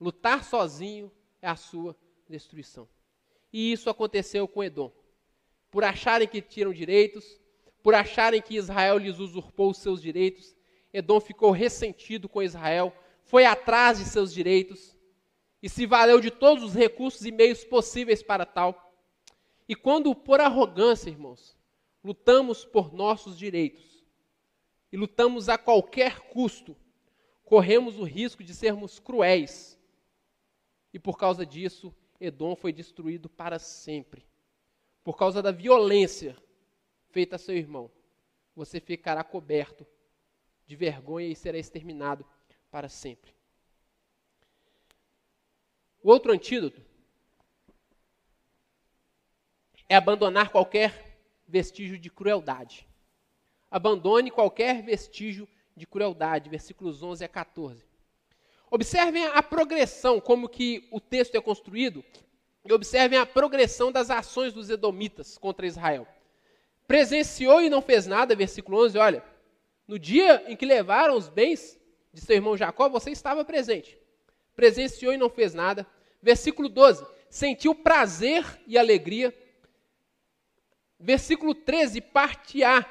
[0.00, 1.96] Lutar sozinho é a sua
[2.28, 2.88] destruição.
[3.52, 4.92] E isso aconteceu com Edom
[5.70, 7.40] por acharem que tinham direitos,
[7.82, 10.56] por acharem que Israel lhes usurpou os seus direitos.
[10.92, 14.96] Edom ficou ressentido com Israel, foi atrás de seus direitos
[15.62, 18.94] e se valeu de todos os recursos e meios possíveis para tal.
[19.68, 21.56] E quando, por arrogância, irmãos,
[22.02, 24.04] lutamos por nossos direitos
[24.92, 26.76] e lutamos a qualquer custo,
[27.44, 29.78] corremos o risco de sermos cruéis.
[30.92, 34.27] E por causa disso, Edom foi destruído para sempre.
[35.08, 36.36] Por causa da violência
[37.08, 37.90] feita a seu irmão,
[38.54, 39.86] você ficará coberto
[40.66, 42.26] de vergonha e será exterminado
[42.70, 43.32] para sempre.
[46.02, 46.82] O outro antídoto
[49.88, 52.86] é abandonar qualquer vestígio de crueldade.
[53.70, 57.82] Abandone qualquer vestígio de crueldade, versículos 11 a 14.
[58.70, 62.04] Observem a progressão, como que o texto é construído,
[62.68, 66.06] e observem a progressão das ações dos edomitas contra Israel.
[66.86, 69.24] Presenciou e não fez nada, versículo 11, olha,
[69.86, 71.80] no dia em que levaram os bens
[72.12, 73.98] de seu irmão Jacó, você estava presente.
[74.54, 75.86] Presenciou e não fez nada.
[76.22, 79.34] Versículo 12, sentiu prazer e alegria.
[81.00, 82.84] Versículo 13, parte A,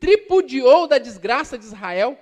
[0.00, 2.18] tripudiou da desgraça de Israel.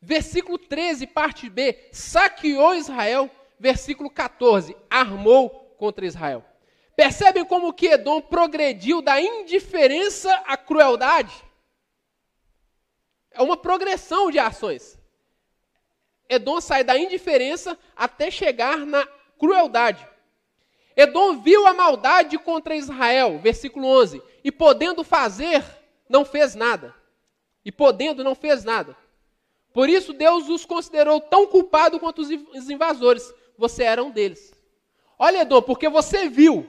[0.00, 3.28] Versículo 13, parte B, saqueou Israel.
[3.58, 6.44] Versículo 14, armou contra Israel.
[6.94, 11.32] Percebem como que Edom progrediu da indiferença à crueldade?
[13.30, 14.98] É uma progressão de ações.
[16.28, 19.06] Edom sai da indiferença até chegar na
[19.38, 20.06] crueldade.
[20.96, 25.64] Edom viu a maldade contra Israel, versículo 11, e podendo fazer,
[26.08, 26.92] não fez nada.
[27.64, 28.96] E podendo, não fez nada.
[29.72, 33.32] Por isso Deus os considerou tão culpados quanto os invasores.
[33.56, 34.52] Você era um deles.
[35.18, 36.68] Olha, Edom, porque você viu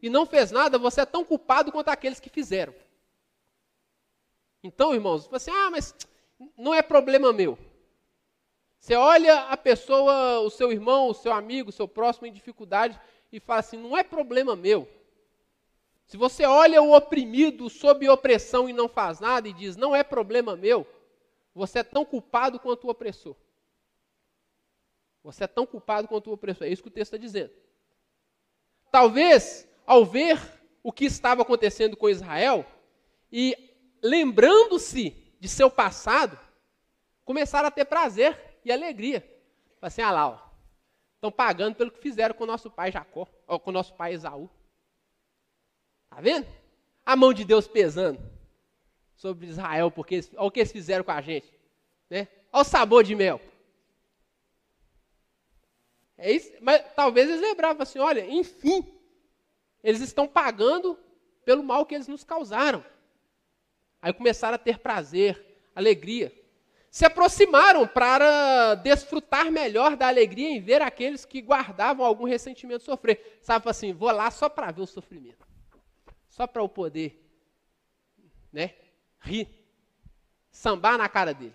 [0.00, 2.74] e não fez nada, você é tão culpado quanto aqueles que fizeram.
[4.62, 5.94] Então, irmãos, você, ah, mas
[6.56, 7.58] não é problema meu.
[8.78, 12.98] Você olha a pessoa, o seu irmão, o seu amigo, o seu próximo em dificuldade
[13.30, 14.88] e fala assim: não é problema meu.
[16.06, 20.02] Se você olha o oprimido sob opressão e não faz nada e diz: não é
[20.02, 20.86] problema meu,
[21.54, 23.36] você é tão culpado quanto o opressor.
[25.22, 26.66] Você é tão culpado quanto o opressor.
[26.66, 27.52] É isso que o texto está dizendo.
[28.90, 30.40] Talvez, ao ver
[30.82, 32.64] o que estava acontecendo com Israel
[33.30, 33.56] e
[34.02, 36.38] lembrando-se de seu passado,
[37.24, 39.20] começaram a ter prazer e alegria.
[39.80, 40.38] Fala assim, ah lá, ó,
[41.14, 44.48] estão pagando pelo que fizeram com nosso pai Jacó, ou com nosso pai Esaú.
[46.08, 46.46] Tá vendo?
[47.04, 48.20] A mão de Deus pesando
[49.14, 51.52] sobre Israel, porque olha o que eles fizeram com a gente.
[52.08, 52.26] Né?
[52.52, 53.40] Olha o sabor de mel.
[56.20, 58.86] É isso, mas talvez eles lembravam assim, olha, enfim,
[59.82, 60.98] eles estão pagando
[61.44, 62.84] pelo mal que eles nos causaram.
[64.00, 66.32] Aí começaram a ter prazer, alegria
[66.90, 73.38] se aproximaram para desfrutar melhor da alegria em ver aqueles que guardavam algum ressentimento sofrer.
[73.40, 75.46] Sabe assim, vou lá só para ver o sofrimento.
[76.28, 77.24] Só para eu poder,
[78.52, 78.74] né,
[79.20, 79.48] rir,
[80.50, 81.54] sambar na cara dele.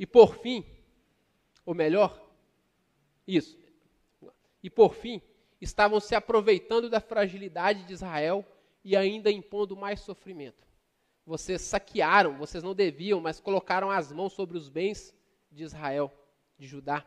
[0.00, 0.66] E por fim,
[1.64, 2.20] ou melhor,
[3.24, 3.56] isso.
[4.60, 5.22] E por fim,
[5.60, 8.44] estavam se aproveitando da fragilidade de Israel
[8.84, 10.68] e ainda impondo mais sofrimento
[11.30, 15.14] vocês saquearam, vocês não deviam, mas colocaram as mãos sobre os bens
[15.48, 16.12] de Israel,
[16.58, 17.06] de Judá.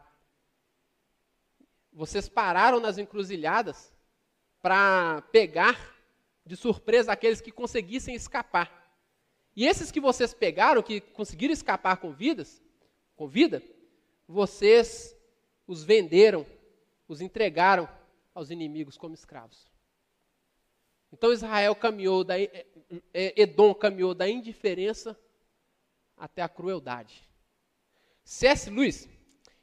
[1.92, 3.94] Vocês pararam nas encruzilhadas
[4.62, 5.94] para pegar
[6.46, 8.72] de surpresa aqueles que conseguissem escapar.
[9.54, 12.63] E esses que vocês pegaram, que conseguiram escapar com vidas,
[13.16, 13.62] com vida,
[14.28, 15.16] vocês
[15.68, 16.46] os venderam,
[17.08, 17.88] os entregaram
[18.34, 19.72] aos inimigos como escravos.
[21.12, 22.66] Então Israel caminhou da é,
[23.14, 25.18] é, Edom caminhou da indiferença
[26.18, 27.24] até a crueldade.
[28.24, 28.70] C.S.
[28.70, 29.08] Lewis,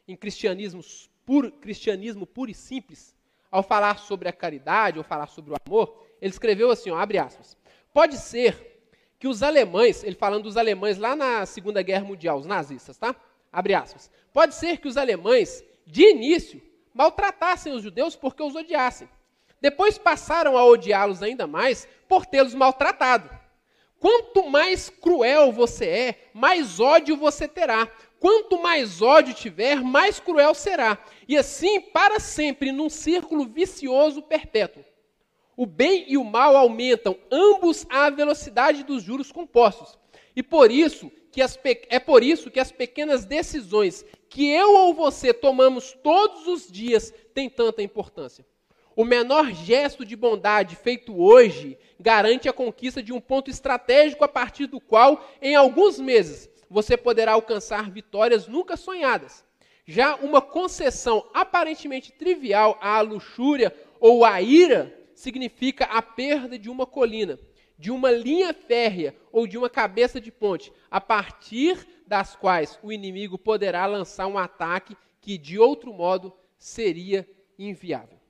[0.07, 0.81] em cristianismo
[1.25, 3.17] puro, cristianismo puro e simples,
[3.51, 7.19] ao falar sobre a caridade, ao falar sobre o amor, ele escreveu assim, ó, abre
[7.19, 7.57] aspas.
[7.93, 8.85] Pode ser
[9.19, 13.15] que os alemães, ele falando dos alemães lá na Segunda Guerra Mundial, os nazistas, tá?
[13.53, 14.11] Abre aspas.
[14.33, 16.63] Pode ser que os alemães, de início,
[16.95, 19.09] maltratassem os judeus porque os odiassem.
[19.61, 23.29] Depois passaram a odiá-los ainda mais por tê-los maltratado.
[23.99, 27.87] Quanto mais cruel você é, mais ódio você terá.
[28.19, 30.99] Quanto mais ódio tiver, mais cruel será.
[31.29, 34.85] E assim, para sempre, num círculo vicioso perpétuo.
[35.55, 39.99] O bem e o mal aumentam, ambos à velocidade dos juros compostos.
[40.35, 44.95] E por isso que as, é por isso que as pequenas decisões que eu ou
[44.95, 48.45] você tomamos todos os dias têm tanta importância.
[48.95, 54.29] O menor gesto de bondade feito hoje garante a conquista de um ponto estratégico a
[54.29, 59.45] partir do qual, em alguns meses, você poderá alcançar vitórias nunca sonhadas.
[59.87, 66.87] Já uma concessão aparentemente trivial à luxúria ou à ira significa a perda de uma
[66.87, 67.39] colina,
[67.81, 72.93] de uma linha férrea ou de uma cabeça de ponte, a partir das quais o
[72.93, 77.27] inimigo poderá lançar um ataque que de outro modo seria
[77.59, 78.21] inviável.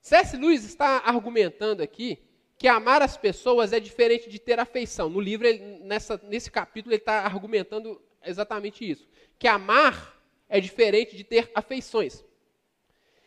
[0.00, 0.34] C.S.
[0.34, 2.18] Lewis está argumentando aqui
[2.56, 5.10] que amar as pessoas é diferente de ter afeição.
[5.10, 9.06] No livro, ele, nessa, nesse capítulo, ele está argumentando exatamente isso.
[9.38, 12.24] Que amar é diferente de ter afeições.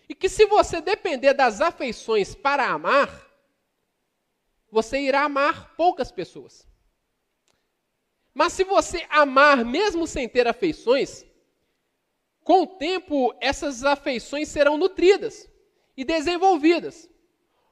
[0.09, 3.33] E que se você depender das afeições para amar,
[4.73, 6.67] você irá amar poucas pessoas.
[8.33, 11.23] Mas se você amar mesmo sem ter afeições,
[12.43, 15.47] com o tempo essas afeições serão nutridas
[15.95, 17.07] e desenvolvidas.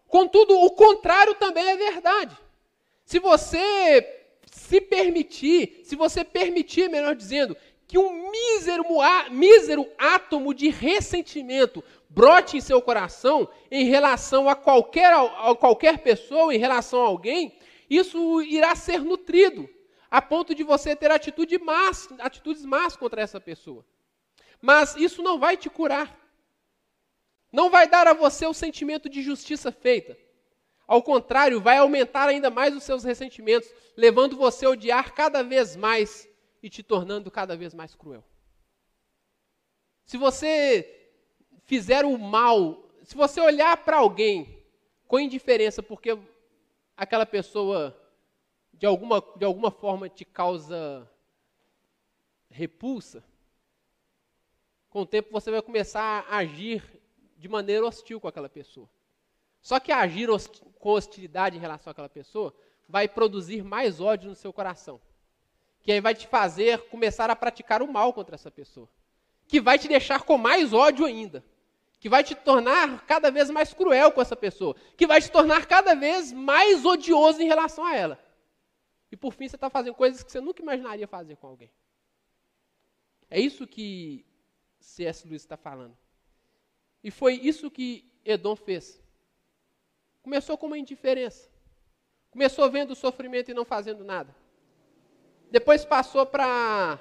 [0.08, 2.38] Contudo, o contrário também é verdade.
[3.04, 8.86] Se você se permitir, se você permitir, melhor dizendo, que um mísero,
[9.32, 11.84] mísero átomo de ressentimento
[12.14, 17.58] brote em seu coração em relação a qualquer, a qualquer pessoa, em relação a alguém,
[17.90, 19.70] isso irá ser nutrido,
[20.10, 23.86] a ponto de você ter atitude más, atitudes más contra essa pessoa.
[24.62, 26.20] Mas isso não vai te curar.
[27.52, 30.18] Não vai dar a você o sentimento de justiça feita.
[30.88, 35.76] Ao contrário, vai aumentar ainda mais os seus ressentimentos, levando você a odiar cada vez
[35.76, 36.30] mais
[36.62, 38.24] e te tornando cada vez mais cruel.
[40.06, 41.01] Se você
[41.72, 44.62] fizer o mal, se você olhar para alguém
[45.08, 46.20] com indiferença porque
[46.98, 47.98] aquela pessoa
[48.74, 51.10] de alguma, de alguma forma te causa
[52.50, 53.24] repulsa,
[54.90, 56.84] com o tempo você vai começar a agir
[57.38, 58.90] de maneira hostil com aquela pessoa.
[59.62, 60.28] Só que agir
[60.78, 62.54] com hostilidade em relação àquela pessoa
[62.86, 65.00] vai produzir mais ódio no seu coração.
[65.82, 68.90] Que aí vai te fazer começar a praticar o mal contra essa pessoa.
[69.48, 71.42] Que vai te deixar com mais ódio ainda
[72.02, 75.68] que vai te tornar cada vez mais cruel com essa pessoa, que vai te tornar
[75.68, 78.20] cada vez mais odioso em relação a ela.
[79.12, 81.72] E por fim você está fazendo coisas que você nunca imaginaria fazer com alguém.
[83.30, 84.26] É isso que
[84.80, 85.28] C.S.
[85.28, 85.96] Lewis está falando.
[87.04, 89.00] E foi isso que Edom fez.
[90.24, 91.52] Começou com uma indiferença.
[92.32, 94.36] Começou vendo o sofrimento e não fazendo nada.
[95.52, 97.00] Depois passou para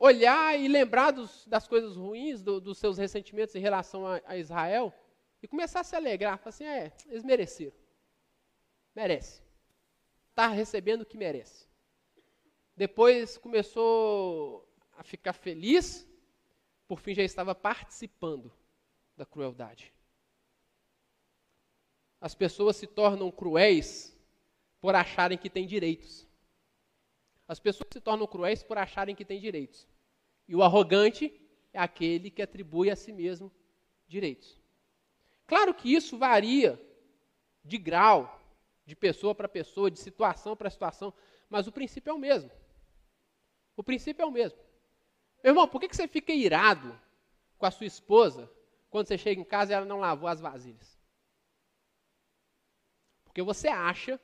[0.00, 4.36] olhar e lembrar dos, das coisas ruins, do, dos seus ressentimentos em relação a, a,
[4.38, 4.92] Israel,
[5.42, 6.38] e começar a se alegrar.
[6.38, 7.76] Falar assim, é, eles mereceram.
[8.96, 9.42] Merece.
[10.30, 11.68] Está recebendo o que merece.
[12.74, 16.08] Depois começou a ficar feliz,
[16.88, 18.50] por fim já estava participando
[19.14, 19.92] da crueldade.
[22.18, 24.16] As pessoas se tornam cruéis
[24.80, 26.26] por acharem que têm direitos.
[27.46, 29.89] As pessoas se tornam cruéis por acharem que têm direitos.
[30.50, 31.32] E o arrogante
[31.72, 33.52] é aquele que atribui a si mesmo
[34.08, 34.60] direitos.
[35.46, 36.76] Claro que isso varia
[37.64, 38.42] de grau,
[38.84, 41.14] de pessoa para pessoa, de situação para situação,
[41.48, 42.50] mas o princípio é o mesmo.
[43.76, 44.58] O princípio é o mesmo.
[45.40, 47.00] Meu irmão, por que você fica irado
[47.56, 48.50] com a sua esposa
[48.90, 50.98] quando você chega em casa e ela não lavou as vasilhas?
[53.22, 54.18] Porque você acha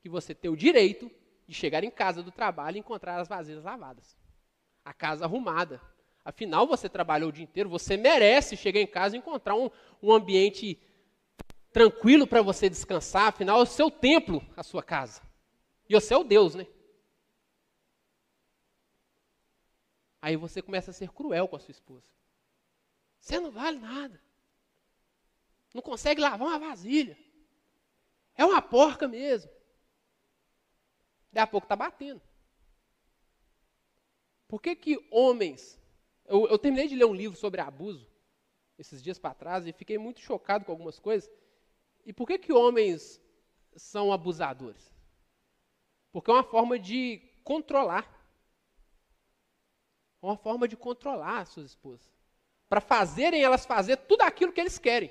[0.00, 1.10] que você tem o direito
[1.44, 4.16] de chegar em casa do trabalho e encontrar as vasilhas lavadas,
[4.84, 5.80] a casa arrumada.
[6.24, 9.70] Afinal, você trabalhou o dia inteiro, você merece chegar em casa e encontrar um,
[10.02, 10.80] um ambiente
[11.72, 13.28] tranquilo para você descansar.
[13.28, 15.22] Afinal, é o seu templo, a sua casa.
[15.88, 16.66] E você é o Deus, né?
[20.20, 22.06] Aí você começa a ser cruel com a sua esposa.
[23.18, 24.22] Você não vale nada.
[25.74, 27.18] Não consegue lavar uma vasilha.
[28.36, 29.50] É uma porca mesmo.
[31.32, 32.22] Daí a pouco está batendo.
[34.52, 35.80] Por que, que homens.
[36.26, 38.06] Eu, eu, terminei de ler um livro sobre abuso
[38.76, 41.32] esses dias para trás e fiquei muito chocado com algumas coisas.
[42.04, 43.18] E por que, que homens
[43.74, 44.92] são abusadores?
[46.12, 48.06] Porque é uma forma de controlar.
[50.20, 52.12] É uma forma de controlar as suas esposas.
[52.68, 55.10] Para fazerem elas fazer tudo aquilo que eles querem.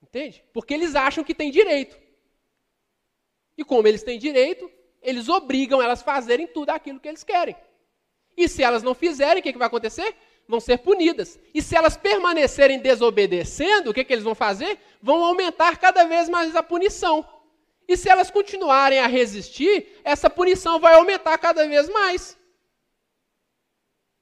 [0.00, 0.44] Entende?
[0.52, 2.00] Porque eles acham que têm direito.
[3.58, 4.70] E como eles têm direito,
[5.02, 7.56] eles obrigam elas a fazerem tudo aquilo que eles querem.
[8.36, 10.14] E se elas não fizerem, o que, que vai acontecer?
[10.48, 11.38] Vão ser punidas.
[11.54, 14.78] E se elas permanecerem desobedecendo, o que, que eles vão fazer?
[15.02, 17.26] Vão aumentar cada vez mais a punição.
[17.86, 22.38] E se elas continuarem a resistir, essa punição vai aumentar cada vez mais.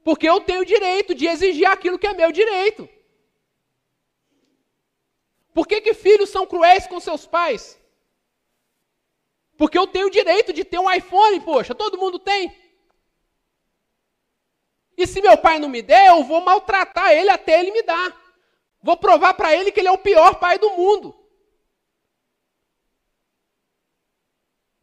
[0.02, 2.88] Porque eu tenho o direito de exigir aquilo que é meu direito.
[5.52, 7.79] Por que, que filhos são cruéis com seus pais?
[9.60, 12.50] Porque eu tenho o direito de ter um iPhone, poxa, todo mundo tem.
[14.96, 18.10] E se meu pai não me der, eu vou maltratar ele até ele me dar.
[18.80, 21.14] Vou provar para ele que ele é o pior pai do mundo.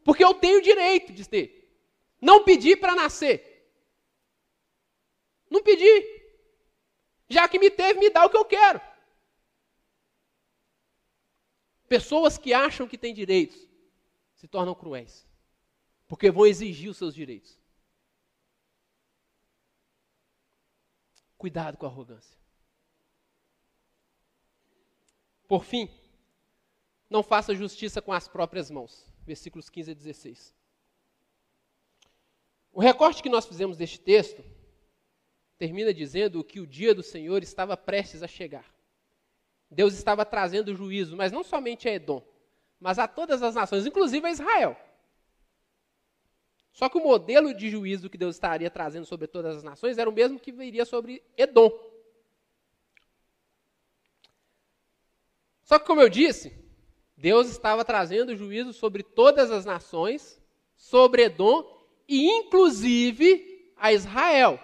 [0.04, 1.76] Porque eu tenho o direito de ter.
[2.20, 3.68] Não pedi para nascer.
[5.50, 5.90] Não pedi.
[7.28, 8.80] Já que me teve, me dá o que eu quero.
[11.88, 13.67] Pessoas que acham que têm direitos
[14.38, 15.26] se tornam cruéis.
[16.06, 17.58] Porque vão exigir os seus direitos.
[21.36, 22.38] Cuidado com a arrogância.
[25.46, 25.90] Por fim,
[27.10, 29.06] não faça justiça com as próprias mãos.
[29.26, 30.54] Versículos 15 a 16.
[32.72, 34.42] O recorte que nós fizemos deste texto
[35.58, 38.72] termina dizendo que o dia do Senhor estava prestes a chegar.
[39.70, 42.24] Deus estava trazendo juízo, mas não somente a Edom,
[42.80, 44.76] mas a todas as nações, inclusive a Israel.
[46.72, 50.08] Só que o modelo de juízo que Deus estaria trazendo sobre todas as nações era
[50.08, 51.70] o mesmo que viria sobre Edom.
[55.62, 56.56] Só que, como eu disse,
[57.16, 60.40] Deus estava trazendo juízo sobre todas as nações,
[60.76, 61.64] sobre Edom
[62.08, 64.58] e, inclusive, a Israel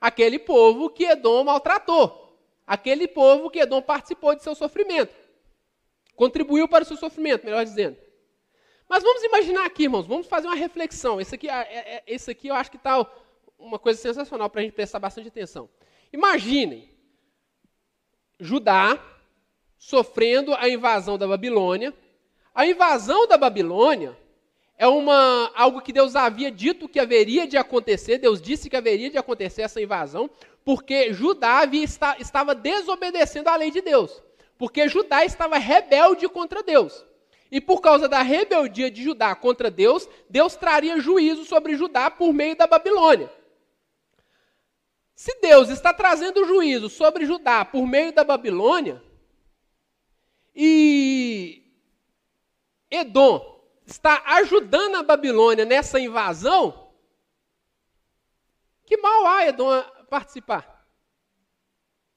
[0.00, 5.14] aquele povo que Edom maltratou, aquele povo que Edom participou de seu sofrimento,
[6.16, 7.96] contribuiu para o seu sofrimento, melhor dizendo.
[8.88, 11.20] Mas vamos imaginar aqui, irmãos, vamos fazer uma reflexão.
[11.20, 13.06] Esse aqui, é, é, é esse aqui eu acho que está
[13.58, 15.68] uma coisa sensacional para a gente prestar bastante atenção.
[16.12, 16.90] Imaginem
[18.38, 18.98] Judá
[19.78, 21.94] sofrendo a invasão da Babilônia.
[22.54, 24.16] A invasão da Babilônia
[24.78, 29.10] é uma, algo que Deus havia dito que haveria de acontecer, Deus disse que haveria
[29.10, 30.30] de acontecer essa invasão,
[30.64, 31.84] porque Judá havia,
[32.18, 34.22] estava desobedecendo à lei de Deus.
[34.58, 37.04] Porque Judá estava rebelde contra Deus.
[37.50, 42.32] E por causa da rebeldia de Judá contra Deus, Deus traria juízo sobre Judá por
[42.32, 43.30] meio da Babilônia.
[45.14, 49.02] Se Deus está trazendo juízo sobre Judá por meio da Babilônia,
[50.54, 51.62] e
[52.90, 56.90] Edom está ajudando a Babilônia nessa invasão,
[58.84, 60.86] que mal há Edom participar?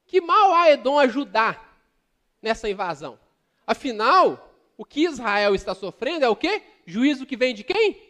[0.05, 1.68] Que mal há Edom ajudar
[2.41, 3.19] nessa invasão?
[3.65, 6.61] Afinal, o que Israel está sofrendo é o quê?
[6.85, 8.01] Juízo que vem de quem?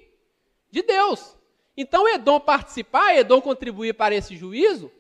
[0.71, 1.35] De Deus.
[1.75, 4.91] Então, Edom participar, Edom contribuir para esse juízo,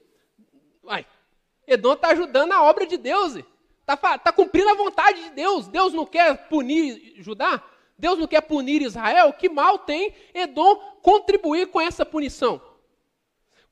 [1.67, 3.35] Edom está ajudando a obra de Deus.
[3.81, 5.67] Está tá cumprindo a vontade de Deus.
[5.67, 7.63] Deus não quer punir Judá?
[7.97, 9.33] Deus não quer punir Israel?
[9.33, 12.61] Que mal tem Edom contribuir com essa punição?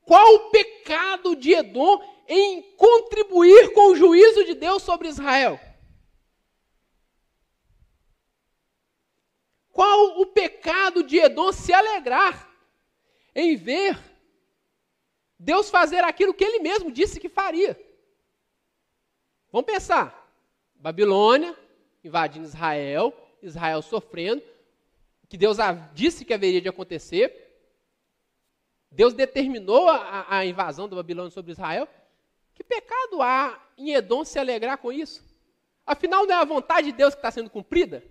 [0.02, 5.58] Qual o pecado de Edom em contribuir com o juízo de Deus sobre Israel?
[9.72, 12.48] Qual o pecado de Edom se alegrar
[13.34, 13.98] em ver
[15.38, 17.78] Deus fazer aquilo que ele mesmo disse que faria?
[19.50, 20.14] Vamos pensar.
[20.74, 21.56] Babilônia
[22.02, 24.42] invadindo Israel, Israel sofrendo,
[25.28, 25.58] que Deus
[25.92, 27.46] disse que haveria de acontecer.
[28.90, 31.86] Deus determinou a, a invasão da Babilônia sobre Israel.
[32.58, 35.24] Que pecado há em Edom se alegrar com isso?
[35.86, 38.02] Afinal, não é a vontade de Deus que está sendo cumprida?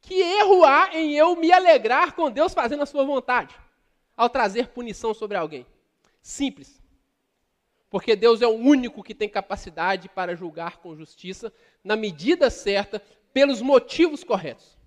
[0.00, 3.52] Que erro há em eu me alegrar com Deus fazendo a sua vontade,
[4.16, 5.66] ao trazer punição sobre alguém?
[6.22, 6.80] Simples.
[7.90, 11.52] Porque Deus é o único que tem capacidade para julgar com justiça,
[11.82, 13.02] na medida certa,
[13.32, 14.78] pelos motivos corretos.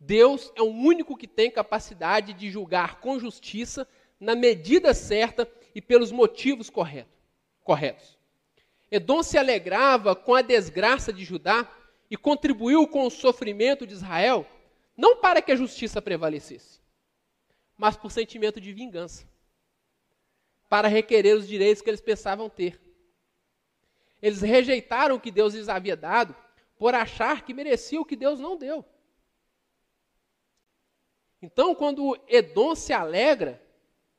[0.00, 3.86] Deus é o único que tem capacidade de julgar com justiça,
[4.18, 7.17] na medida certa e pelos motivos corretos.
[8.90, 11.70] Edom se alegrava com a desgraça de Judá
[12.10, 14.46] e contribuiu com o sofrimento de Israel,
[14.96, 16.80] não para que a justiça prevalecesse,
[17.76, 19.26] mas por sentimento de vingança,
[20.68, 22.80] para requerer os direitos que eles pensavam ter.
[24.20, 26.34] Eles rejeitaram o que Deus lhes havia dado
[26.78, 28.84] por achar que merecia o que Deus não deu.
[31.40, 33.62] Então, quando Edom se alegra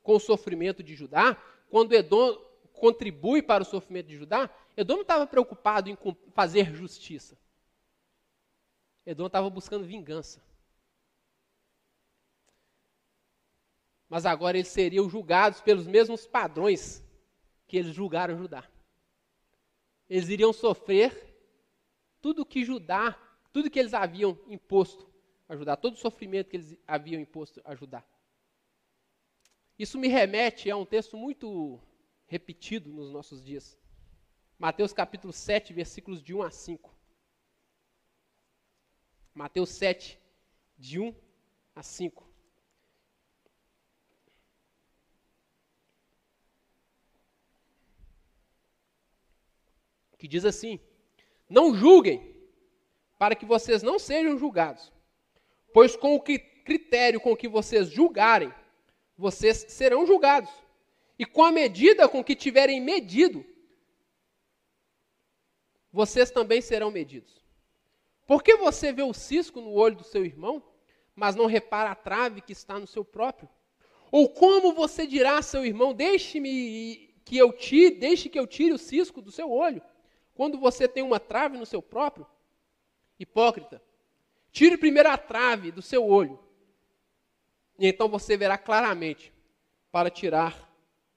[0.02, 1.36] com o sofrimento de Judá,
[1.68, 2.38] quando Edom
[2.80, 5.98] contribui para o sofrimento de Judá, Edom não estava preocupado em
[6.32, 7.38] fazer justiça.
[9.04, 10.42] Edom estava buscando vingança.
[14.08, 17.04] Mas agora eles seriam julgados pelos mesmos padrões
[17.68, 18.68] que eles julgaram Judá.
[20.08, 21.36] Eles iriam sofrer
[22.20, 23.16] tudo que Judá,
[23.52, 25.08] tudo que eles haviam imposto
[25.48, 28.02] a Judá, todo o sofrimento que eles haviam imposto a Judá.
[29.78, 31.78] Isso me remete a um texto muito
[32.30, 33.76] repetido nos nossos dias.
[34.56, 36.94] Mateus capítulo 7, versículos de 1 a 5.
[39.34, 40.16] Mateus 7,
[40.78, 41.12] de 1
[41.74, 42.30] a 5.
[50.16, 50.78] Que diz assim:
[51.48, 52.36] não julguem,
[53.18, 54.92] para que vocês não sejam julgados.
[55.74, 58.54] Pois com o critério com que vocês julgarem,
[59.16, 60.69] vocês serão julgados.
[61.20, 63.44] E com a medida com que tiverem medido,
[65.92, 67.44] vocês também serão medidos.
[68.26, 70.64] Por que você vê o cisco no olho do seu irmão,
[71.14, 73.50] mas não repara a trave que está no seu próprio?
[74.10, 78.72] Ou como você dirá a seu irmão, deixe-me que eu tire, deixe que eu tire
[78.72, 79.82] o cisco do seu olho,
[80.32, 82.26] quando você tem uma trave no seu próprio?
[83.18, 83.82] Hipócrita,
[84.50, 86.42] tire primeiro a trave do seu olho,
[87.78, 89.30] e então você verá claramente
[89.92, 90.69] para tirar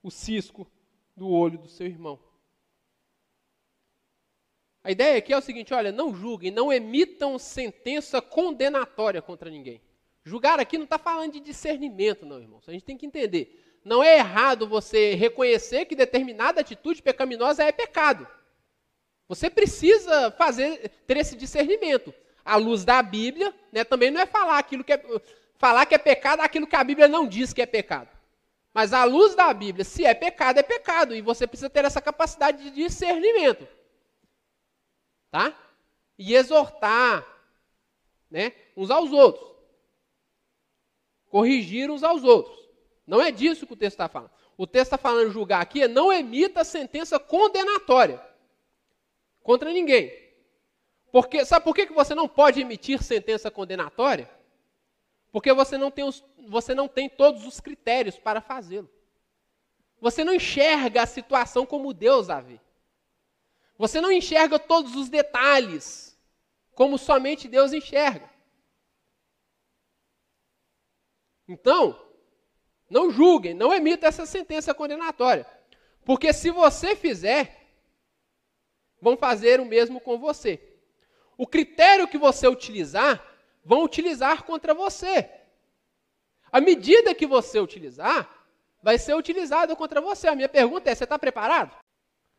[0.04, 0.70] o cisco
[1.16, 2.20] do olho do seu irmão.
[4.84, 9.80] A ideia aqui é o seguinte: olha, não julguem, não emitam sentença condenatória contra ninguém.
[10.22, 12.68] Julgar aqui não está falando de discernimento, não, irmãos.
[12.68, 13.80] A gente tem que entender.
[13.82, 18.26] Não é errado você reconhecer que determinada atitude pecaminosa é pecado.
[19.28, 22.14] Você precisa fazer ter esse discernimento.
[22.44, 25.02] À luz da Bíblia, né, também não é falar aquilo que é
[25.56, 28.13] falar que é pecado aquilo que a Bíblia não diz que é pecado.
[28.74, 31.14] Mas à luz da Bíblia, se é pecado, é pecado.
[31.14, 33.66] E você precisa ter essa capacidade de discernimento
[35.34, 35.52] tá?
[36.16, 37.26] E exortar,
[38.30, 39.52] né, uns aos outros.
[41.28, 42.56] Corrigir uns aos outros.
[43.04, 44.30] Não é disso que o texto está falando.
[44.56, 48.24] O texto está falando julgar aqui é não emita sentença condenatória
[49.42, 50.12] contra ninguém.
[51.10, 54.30] Porque, sabe por que você não pode emitir sentença condenatória?
[55.34, 58.88] Porque você não tem, os, você não tem todos os critérios para fazê-lo.
[60.00, 62.60] Você não enxerga a situação como Deus a vê.
[63.76, 66.16] Você não enxerga todos os detalhes,
[66.72, 68.30] como somente Deus enxerga.
[71.48, 72.00] Então,
[72.88, 75.44] não julguem, não emita essa sentença condenatória.
[76.04, 77.74] Porque se você fizer,
[79.00, 80.62] vão fazer o mesmo com você.
[81.36, 83.33] O critério que você utilizar,
[83.64, 85.30] vão utilizar contra você.
[86.52, 88.30] A medida que você utilizar,
[88.82, 90.28] vai ser utilizada contra você.
[90.28, 91.76] A minha pergunta é: você está preparado?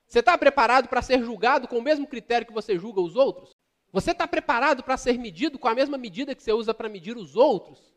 [0.07, 3.49] Você está preparado para ser julgado com o mesmo critério que você julga os outros?
[3.91, 7.17] Você está preparado para ser medido com a mesma medida que você usa para medir
[7.17, 7.95] os outros?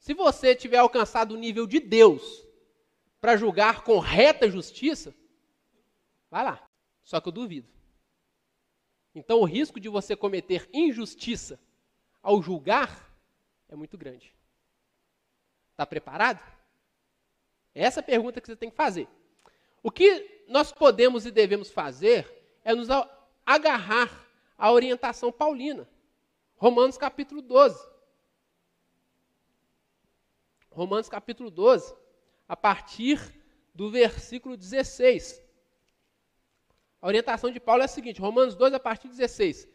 [0.00, 2.44] Se você tiver alcançado o nível de Deus
[3.20, 5.14] para julgar com reta justiça,
[6.30, 6.66] vai lá.
[7.04, 7.68] Só que eu duvido.
[9.14, 11.60] Então o risco de você cometer injustiça
[12.22, 13.08] ao julgar
[13.68, 14.34] é muito grande.
[15.70, 16.42] Está preparado?
[17.74, 19.08] É essa pergunta que você tem que fazer.
[19.82, 22.28] O que nós podemos e devemos fazer
[22.64, 22.88] é nos
[23.46, 25.88] agarrar à orientação paulina.
[26.56, 27.88] Romanos capítulo 12.
[30.70, 31.94] Romanos capítulo 12,
[32.48, 33.18] a partir
[33.74, 35.42] do versículo 16.
[37.00, 39.68] A orientação de Paulo é a seguinte: Romanos 12, a partir do 16.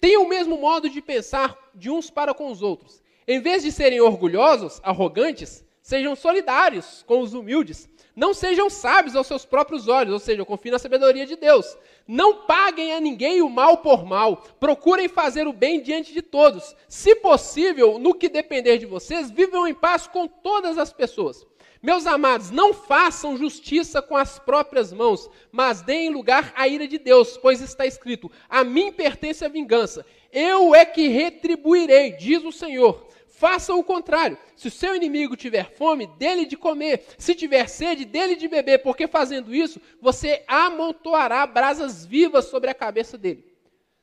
[0.00, 3.02] Tenham o mesmo modo de pensar de uns para com os outros.
[3.28, 7.88] Em vez de serem orgulhosos, arrogantes, sejam solidários com os humildes.
[8.16, 11.76] Não sejam sábios aos seus próprios olhos, ou seja, confiem na sabedoria de Deus.
[12.08, 14.44] Não paguem a ninguém o mal por mal.
[14.58, 16.74] Procurem fazer o bem diante de todos.
[16.88, 21.46] Se possível, no que depender de vocês, vivam em paz com todas as pessoas.
[21.82, 26.98] Meus amados, não façam justiça com as próprias mãos, mas deem lugar à ira de
[26.98, 30.04] Deus, pois está escrito: A mim pertence a vingança.
[30.30, 33.08] Eu é que retribuirei, diz o Senhor.
[33.26, 34.36] Faça o contrário.
[34.54, 37.06] Se o seu inimigo tiver fome, dele de comer.
[37.16, 42.74] Se tiver sede, dele de beber, porque fazendo isso, você amontoará brasas vivas sobre a
[42.74, 43.42] cabeça dele.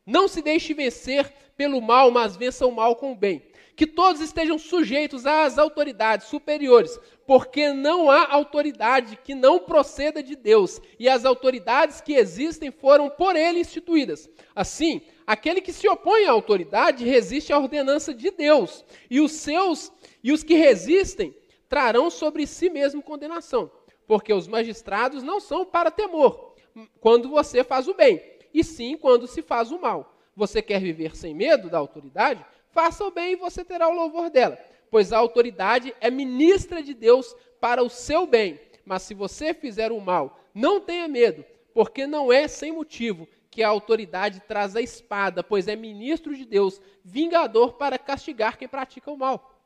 [0.03, 3.43] Não se deixe vencer pelo mal, mas vença o mal com o bem.
[3.77, 10.35] Que todos estejam sujeitos às autoridades superiores, porque não há autoridade que não proceda de
[10.35, 14.27] Deus, e as autoridades que existem foram por ele instituídas.
[14.55, 19.91] Assim, aquele que se opõe à autoridade resiste à ordenança de Deus, e os seus
[20.23, 21.35] e os que resistem
[21.69, 23.69] trarão sobre si mesmo condenação,
[24.07, 26.55] porque os magistrados não são para temor
[26.99, 30.17] quando você faz o bem, e sim quando se faz o mal.
[30.35, 32.43] Você quer viver sem medo da autoridade?
[32.77, 34.55] Faça o bem e você terá o louvor dela,
[34.91, 38.61] pois a autoridade é ministra de Deus para o seu bem.
[38.85, 43.63] Mas se você fizer o mal, não tenha medo, porque não é sem motivo que
[43.63, 49.09] a autoridade traz a espada, pois é ministro de Deus, vingador para castigar quem pratica
[49.09, 49.59] o mal.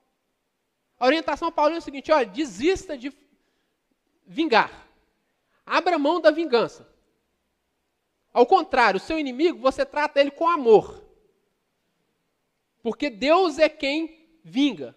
[0.98, 3.12] A orientação paulina é o seguinte: olha, desista de
[4.26, 4.88] vingar.
[5.66, 6.88] Abra mão da vingança.
[8.32, 11.11] Ao contrário, o seu inimigo, você trata ele com amor.
[12.82, 14.96] Porque Deus é quem vinga.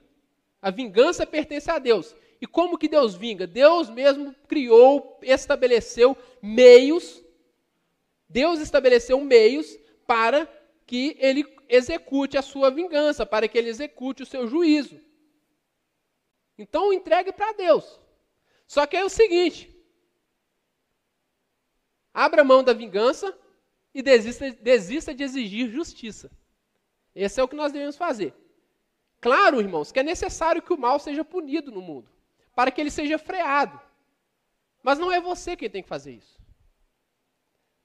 [0.60, 2.14] A vingança pertence a Deus.
[2.40, 3.46] E como que Deus vinga?
[3.46, 7.24] Deus mesmo criou, estabeleceu meios
[8.34, 9.78] Deus estabeleceu meios
[10.08, 10.44] para
[10.86, 15.00] que ele execute a sua vingança, para que ele execute o seu juízo.
[16.58, 18.00] Então entregue para Deus.
[18.66, 19.72] Só que é o seguinte:
[22.12, 23.32] abra mão da vingança
[23.94, 26.28] e desista, desista de exigir justiça.
[27.14, 28.34] Esse é o que nós devemos fazer.
[29.20, 32.10] Claro, irmãos, que é necessário que o mal seja punido no mundo,
[32.54, 33.80] para que ele seja freado.
[34.82, 36.38] Mas não é você quem tem que fazer isso.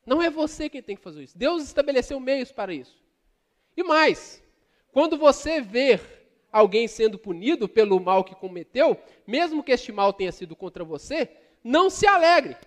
[0.05, 1.37] Não é você quem tem que fazer isso.
[1.37, 3.01] Deus estabeleceu meios para isso.
[3.77, 4.43] E mais,
[4.91, 6.01] quando você ver
[6.51, 11.29] alguém sendo punido pelo mal que cometeu, mesmo que este mal tenha sido contra você,
[11.63, 12.57] não se alegre.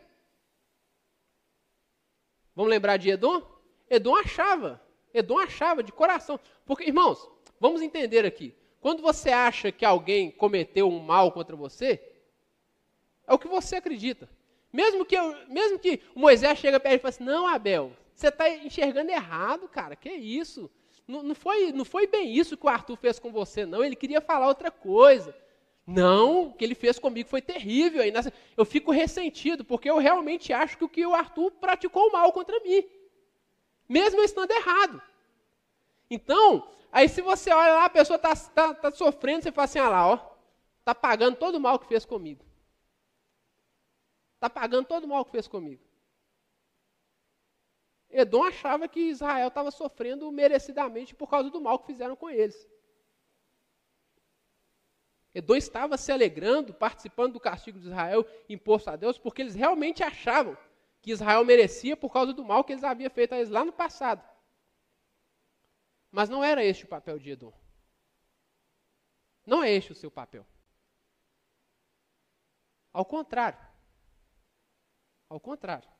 [2.55, 3.43] Vamos lembrar de Edom?
[3.91, 4.81] Edom achava,
[5.15, 6.39] Edom achava de coração.
[6.65, 7.29] Porque, irmãos,
[7.61, 8.55] vamos entender aqui.
[8.81, 12.03] Quando você acha que alguém cometeu um mal contra você,
[13.27, 14.29] é o que você acredita.
[14.73, 18.29] Mesmo que, eu, mesmo que o Moisés chega perto e fala assim, não, Abel, você
[18.29, 20.71] está enxergando errado, cara, que isso?
[21.07, 23.85] Não, não, foi, não foi bem isso que o Arthur fez com você, não.
[23.85, 25.37] Ele queria falar outra coisa.
[25.87, 28.03] Não, o que ele fez comigo foi terrível.
[28.57, 32.59] Eu fico ressentido, porque eu realmente acho que o que o Arthur praticou mal contra
[32.61, 32.85] mim.
[33.93, 35.03] Mesmo estando errado.
[36.11, 39.78] Então, aí se você olha lá, a pessoa está tá, tá sofrendo, você fala assim,
[39.78, 40.34] ah lá, ó,
[40.78, 42.43] está pagando todo o mal que fez comigo.
[44.36, 45.82] Está pagando todo o mal que fez comigo.
[48.09, 52.66] Edom achava que Israel estava sofrendo merecidamente por causa do mal que fizeram com eles.
[55.34, 60.03] Edom estava se alegrando, participando do castigo de Israel imposto a Deus, porque eles realmente
[60.03, 60.57] achavam
[61.03, 63.72] que Israel merecia por causa do mal que eles haviam feito a eles lá no
[63.72, 64.24] passado.
[66.12, 67.53] Mas não era este o papel de Edom.
[69.44, 70.46] Não é este o seu papel.
[72.92, 73.59] Ao contrário.
[75.28, 75.90] Ao contrário.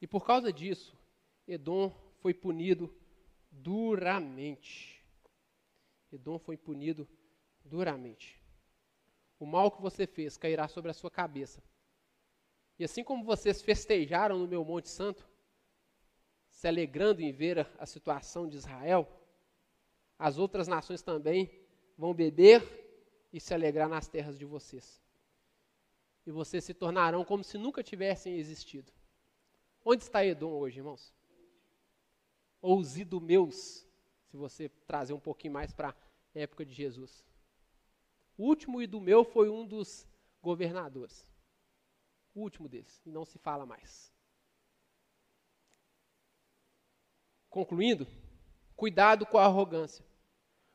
[0.00, 0.96] E por causa disso,
[1.46, 1.90] Edom
[2.22, 2.94] foi punido
[3.50, 5.04] duramente.
[6.10, 7.06] Edom foi punido
[7.62, 8.42] duramente.
[9.38, 11.62] O mal que você fez cairá sobre a sua cabeça.
[12.78, 15.26] E assim como vocês festejaram no meu Monte Santo,
[16.48, 19.08] se alegrando em ver a situação de Israel,
[20.18, 21.50] as outras nações também
[21.96, 22.62] vão beber
[23.32, 25.02] e se alegrar nas terras de vocês.
[26.26, 28.92] E vocês se tornarão como se nunca tivessem existido.
[29.84, 31.14] Onde está Edom hoje, irmãos?
[32.60, 33.86] Ou os idumeus,
[34.26, 35.94] se você trazer um pouquinho mais para a
[36.34, 37.24] época de Jesus.
[38.36, 40.06] O último idumeu foi um dos
[40.42, 41.30] governadores.
[42.36, 44.12] O último deles, e não se fala mais.
[47.48, 48.06] Concluindo,
[48.76, 50.04] cuidado com a arrogância.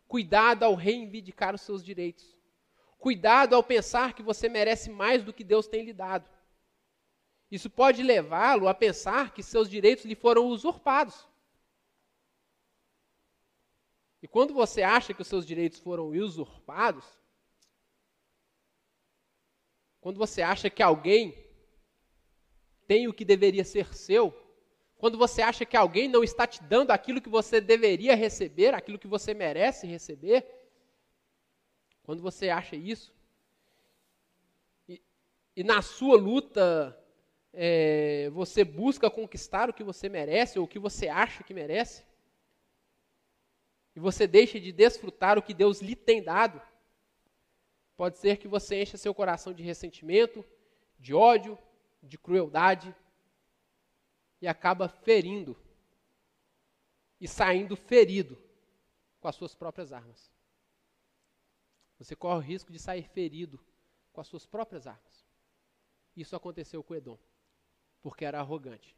[0.07, 2.36] Cuidado ao reivindicar os seus direitos.
[2.97, 6.28] Cuidado ao pensar que você merece mais do que Deus tem lhe dado.
[7.51, 11.28] Isso pode levá-lo a pensar que seus direitos lhe foram usurpados.
[14.20, 17.05] E quando você acha que os seus direitos foram usurpados,
[19.99, 21.51] quando você acha que alguém
[22.91, 24.37] tem o que deveria ser seu,
[24.97, 28.99] quando você acha que alguém não está te dando aquilo que você deveria receber, aquilo
[28.99, 30.45] que você merece receber,
[32.03, 33.13] quando você acha isso,
[34.89, 35.01] e,
[35.55, 37.01] e na sua luta
[37.53, 42.03] é, você busca conquistar o que você merece ou o que você acha que merece,
[43.95, 46.61] e você deixa de desfrutar o que Deus lhe tem dado,
[47.95, 50.43] pode ser que você encha seu coração de ressentimento,
[50.99, 51.57] de ódio,
[52.02, 52.95] de crueldade,
[54.41, 55.56] e acaba ferindo
[57.20, 58.38] e saindo ferido
[59.20, 60.32] com as suas próprias armas.
[61.99, 63.64] Você corre o risco de sair ferido
[64.12, 65.26] com as suas próprias armas.
[66.16, 67.18] Isso aconteceu com Edom
[68.02, 68.97] porque era arrogante,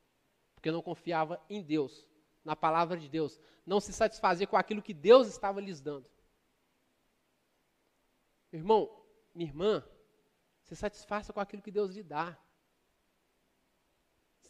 [0.55, 2.07] porque não confiava em Deus,
[2.43, 6.09] na palavra de Deus, não se satisfazia com aquilo que Deus estava lhes dando.
[8.51, 9.03] Irmão,
[9.35, 9.83] minha irmã,
[10.61, 12.37] se satisfaça com aquilo que Deus lhe dá.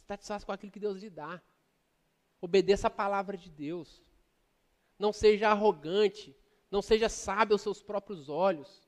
[0.04, 1.42] Satisfaça com aquilo que Deus lhe dá.
[2.40, 4.02] Obedeça a palavra de Deus.
[4.98, 6.36] Não seja arrogante.
[6.70, 8.86] Não seja sábio aos seus próprios olhos.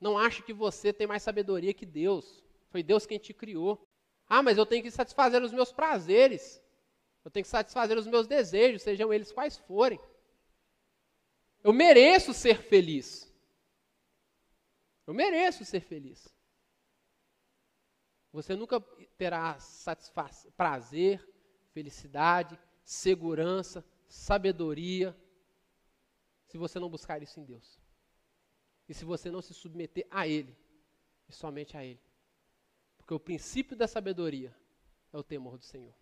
[0.00, 2.42] Não ache que você tem mais sabedoria que Deus.
[2.70, 3.86] Foi Deus quem te criou.
[4.28, 6.60] Ah, mas eu tenho que satisfazer os meus prazeres.
[7.24, 10.00] Eu tenho que satisfazer os meus desejos, sejam eles quais forem.
[11.62, 13.32] Eu mereço ser feliz.
[15.06, 16.34] Eu mereço ser feliz.
[18.32, 18.80] Você nunca
[19.18, 19.58] terá
[20.56, 21.22] prazer,
[21.72, 25.16] felicidade, segurança, sabedoria,
[26.46, 27.78] se você não buscar isso em Deus.
[28.88, 30.56] E se você não se submeter a Ele,
[31.28, 32.00] e somente a Ele.
[32.96, 34.54] Porque o princípio da sabedoria
[35.12, 35.94] é o temor do Senhor.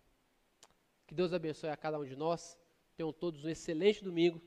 [1.05, 2.57] Que Deus abençoe a cada um de nós.
[2.95, 4.39] Tenham todos um excelente domingo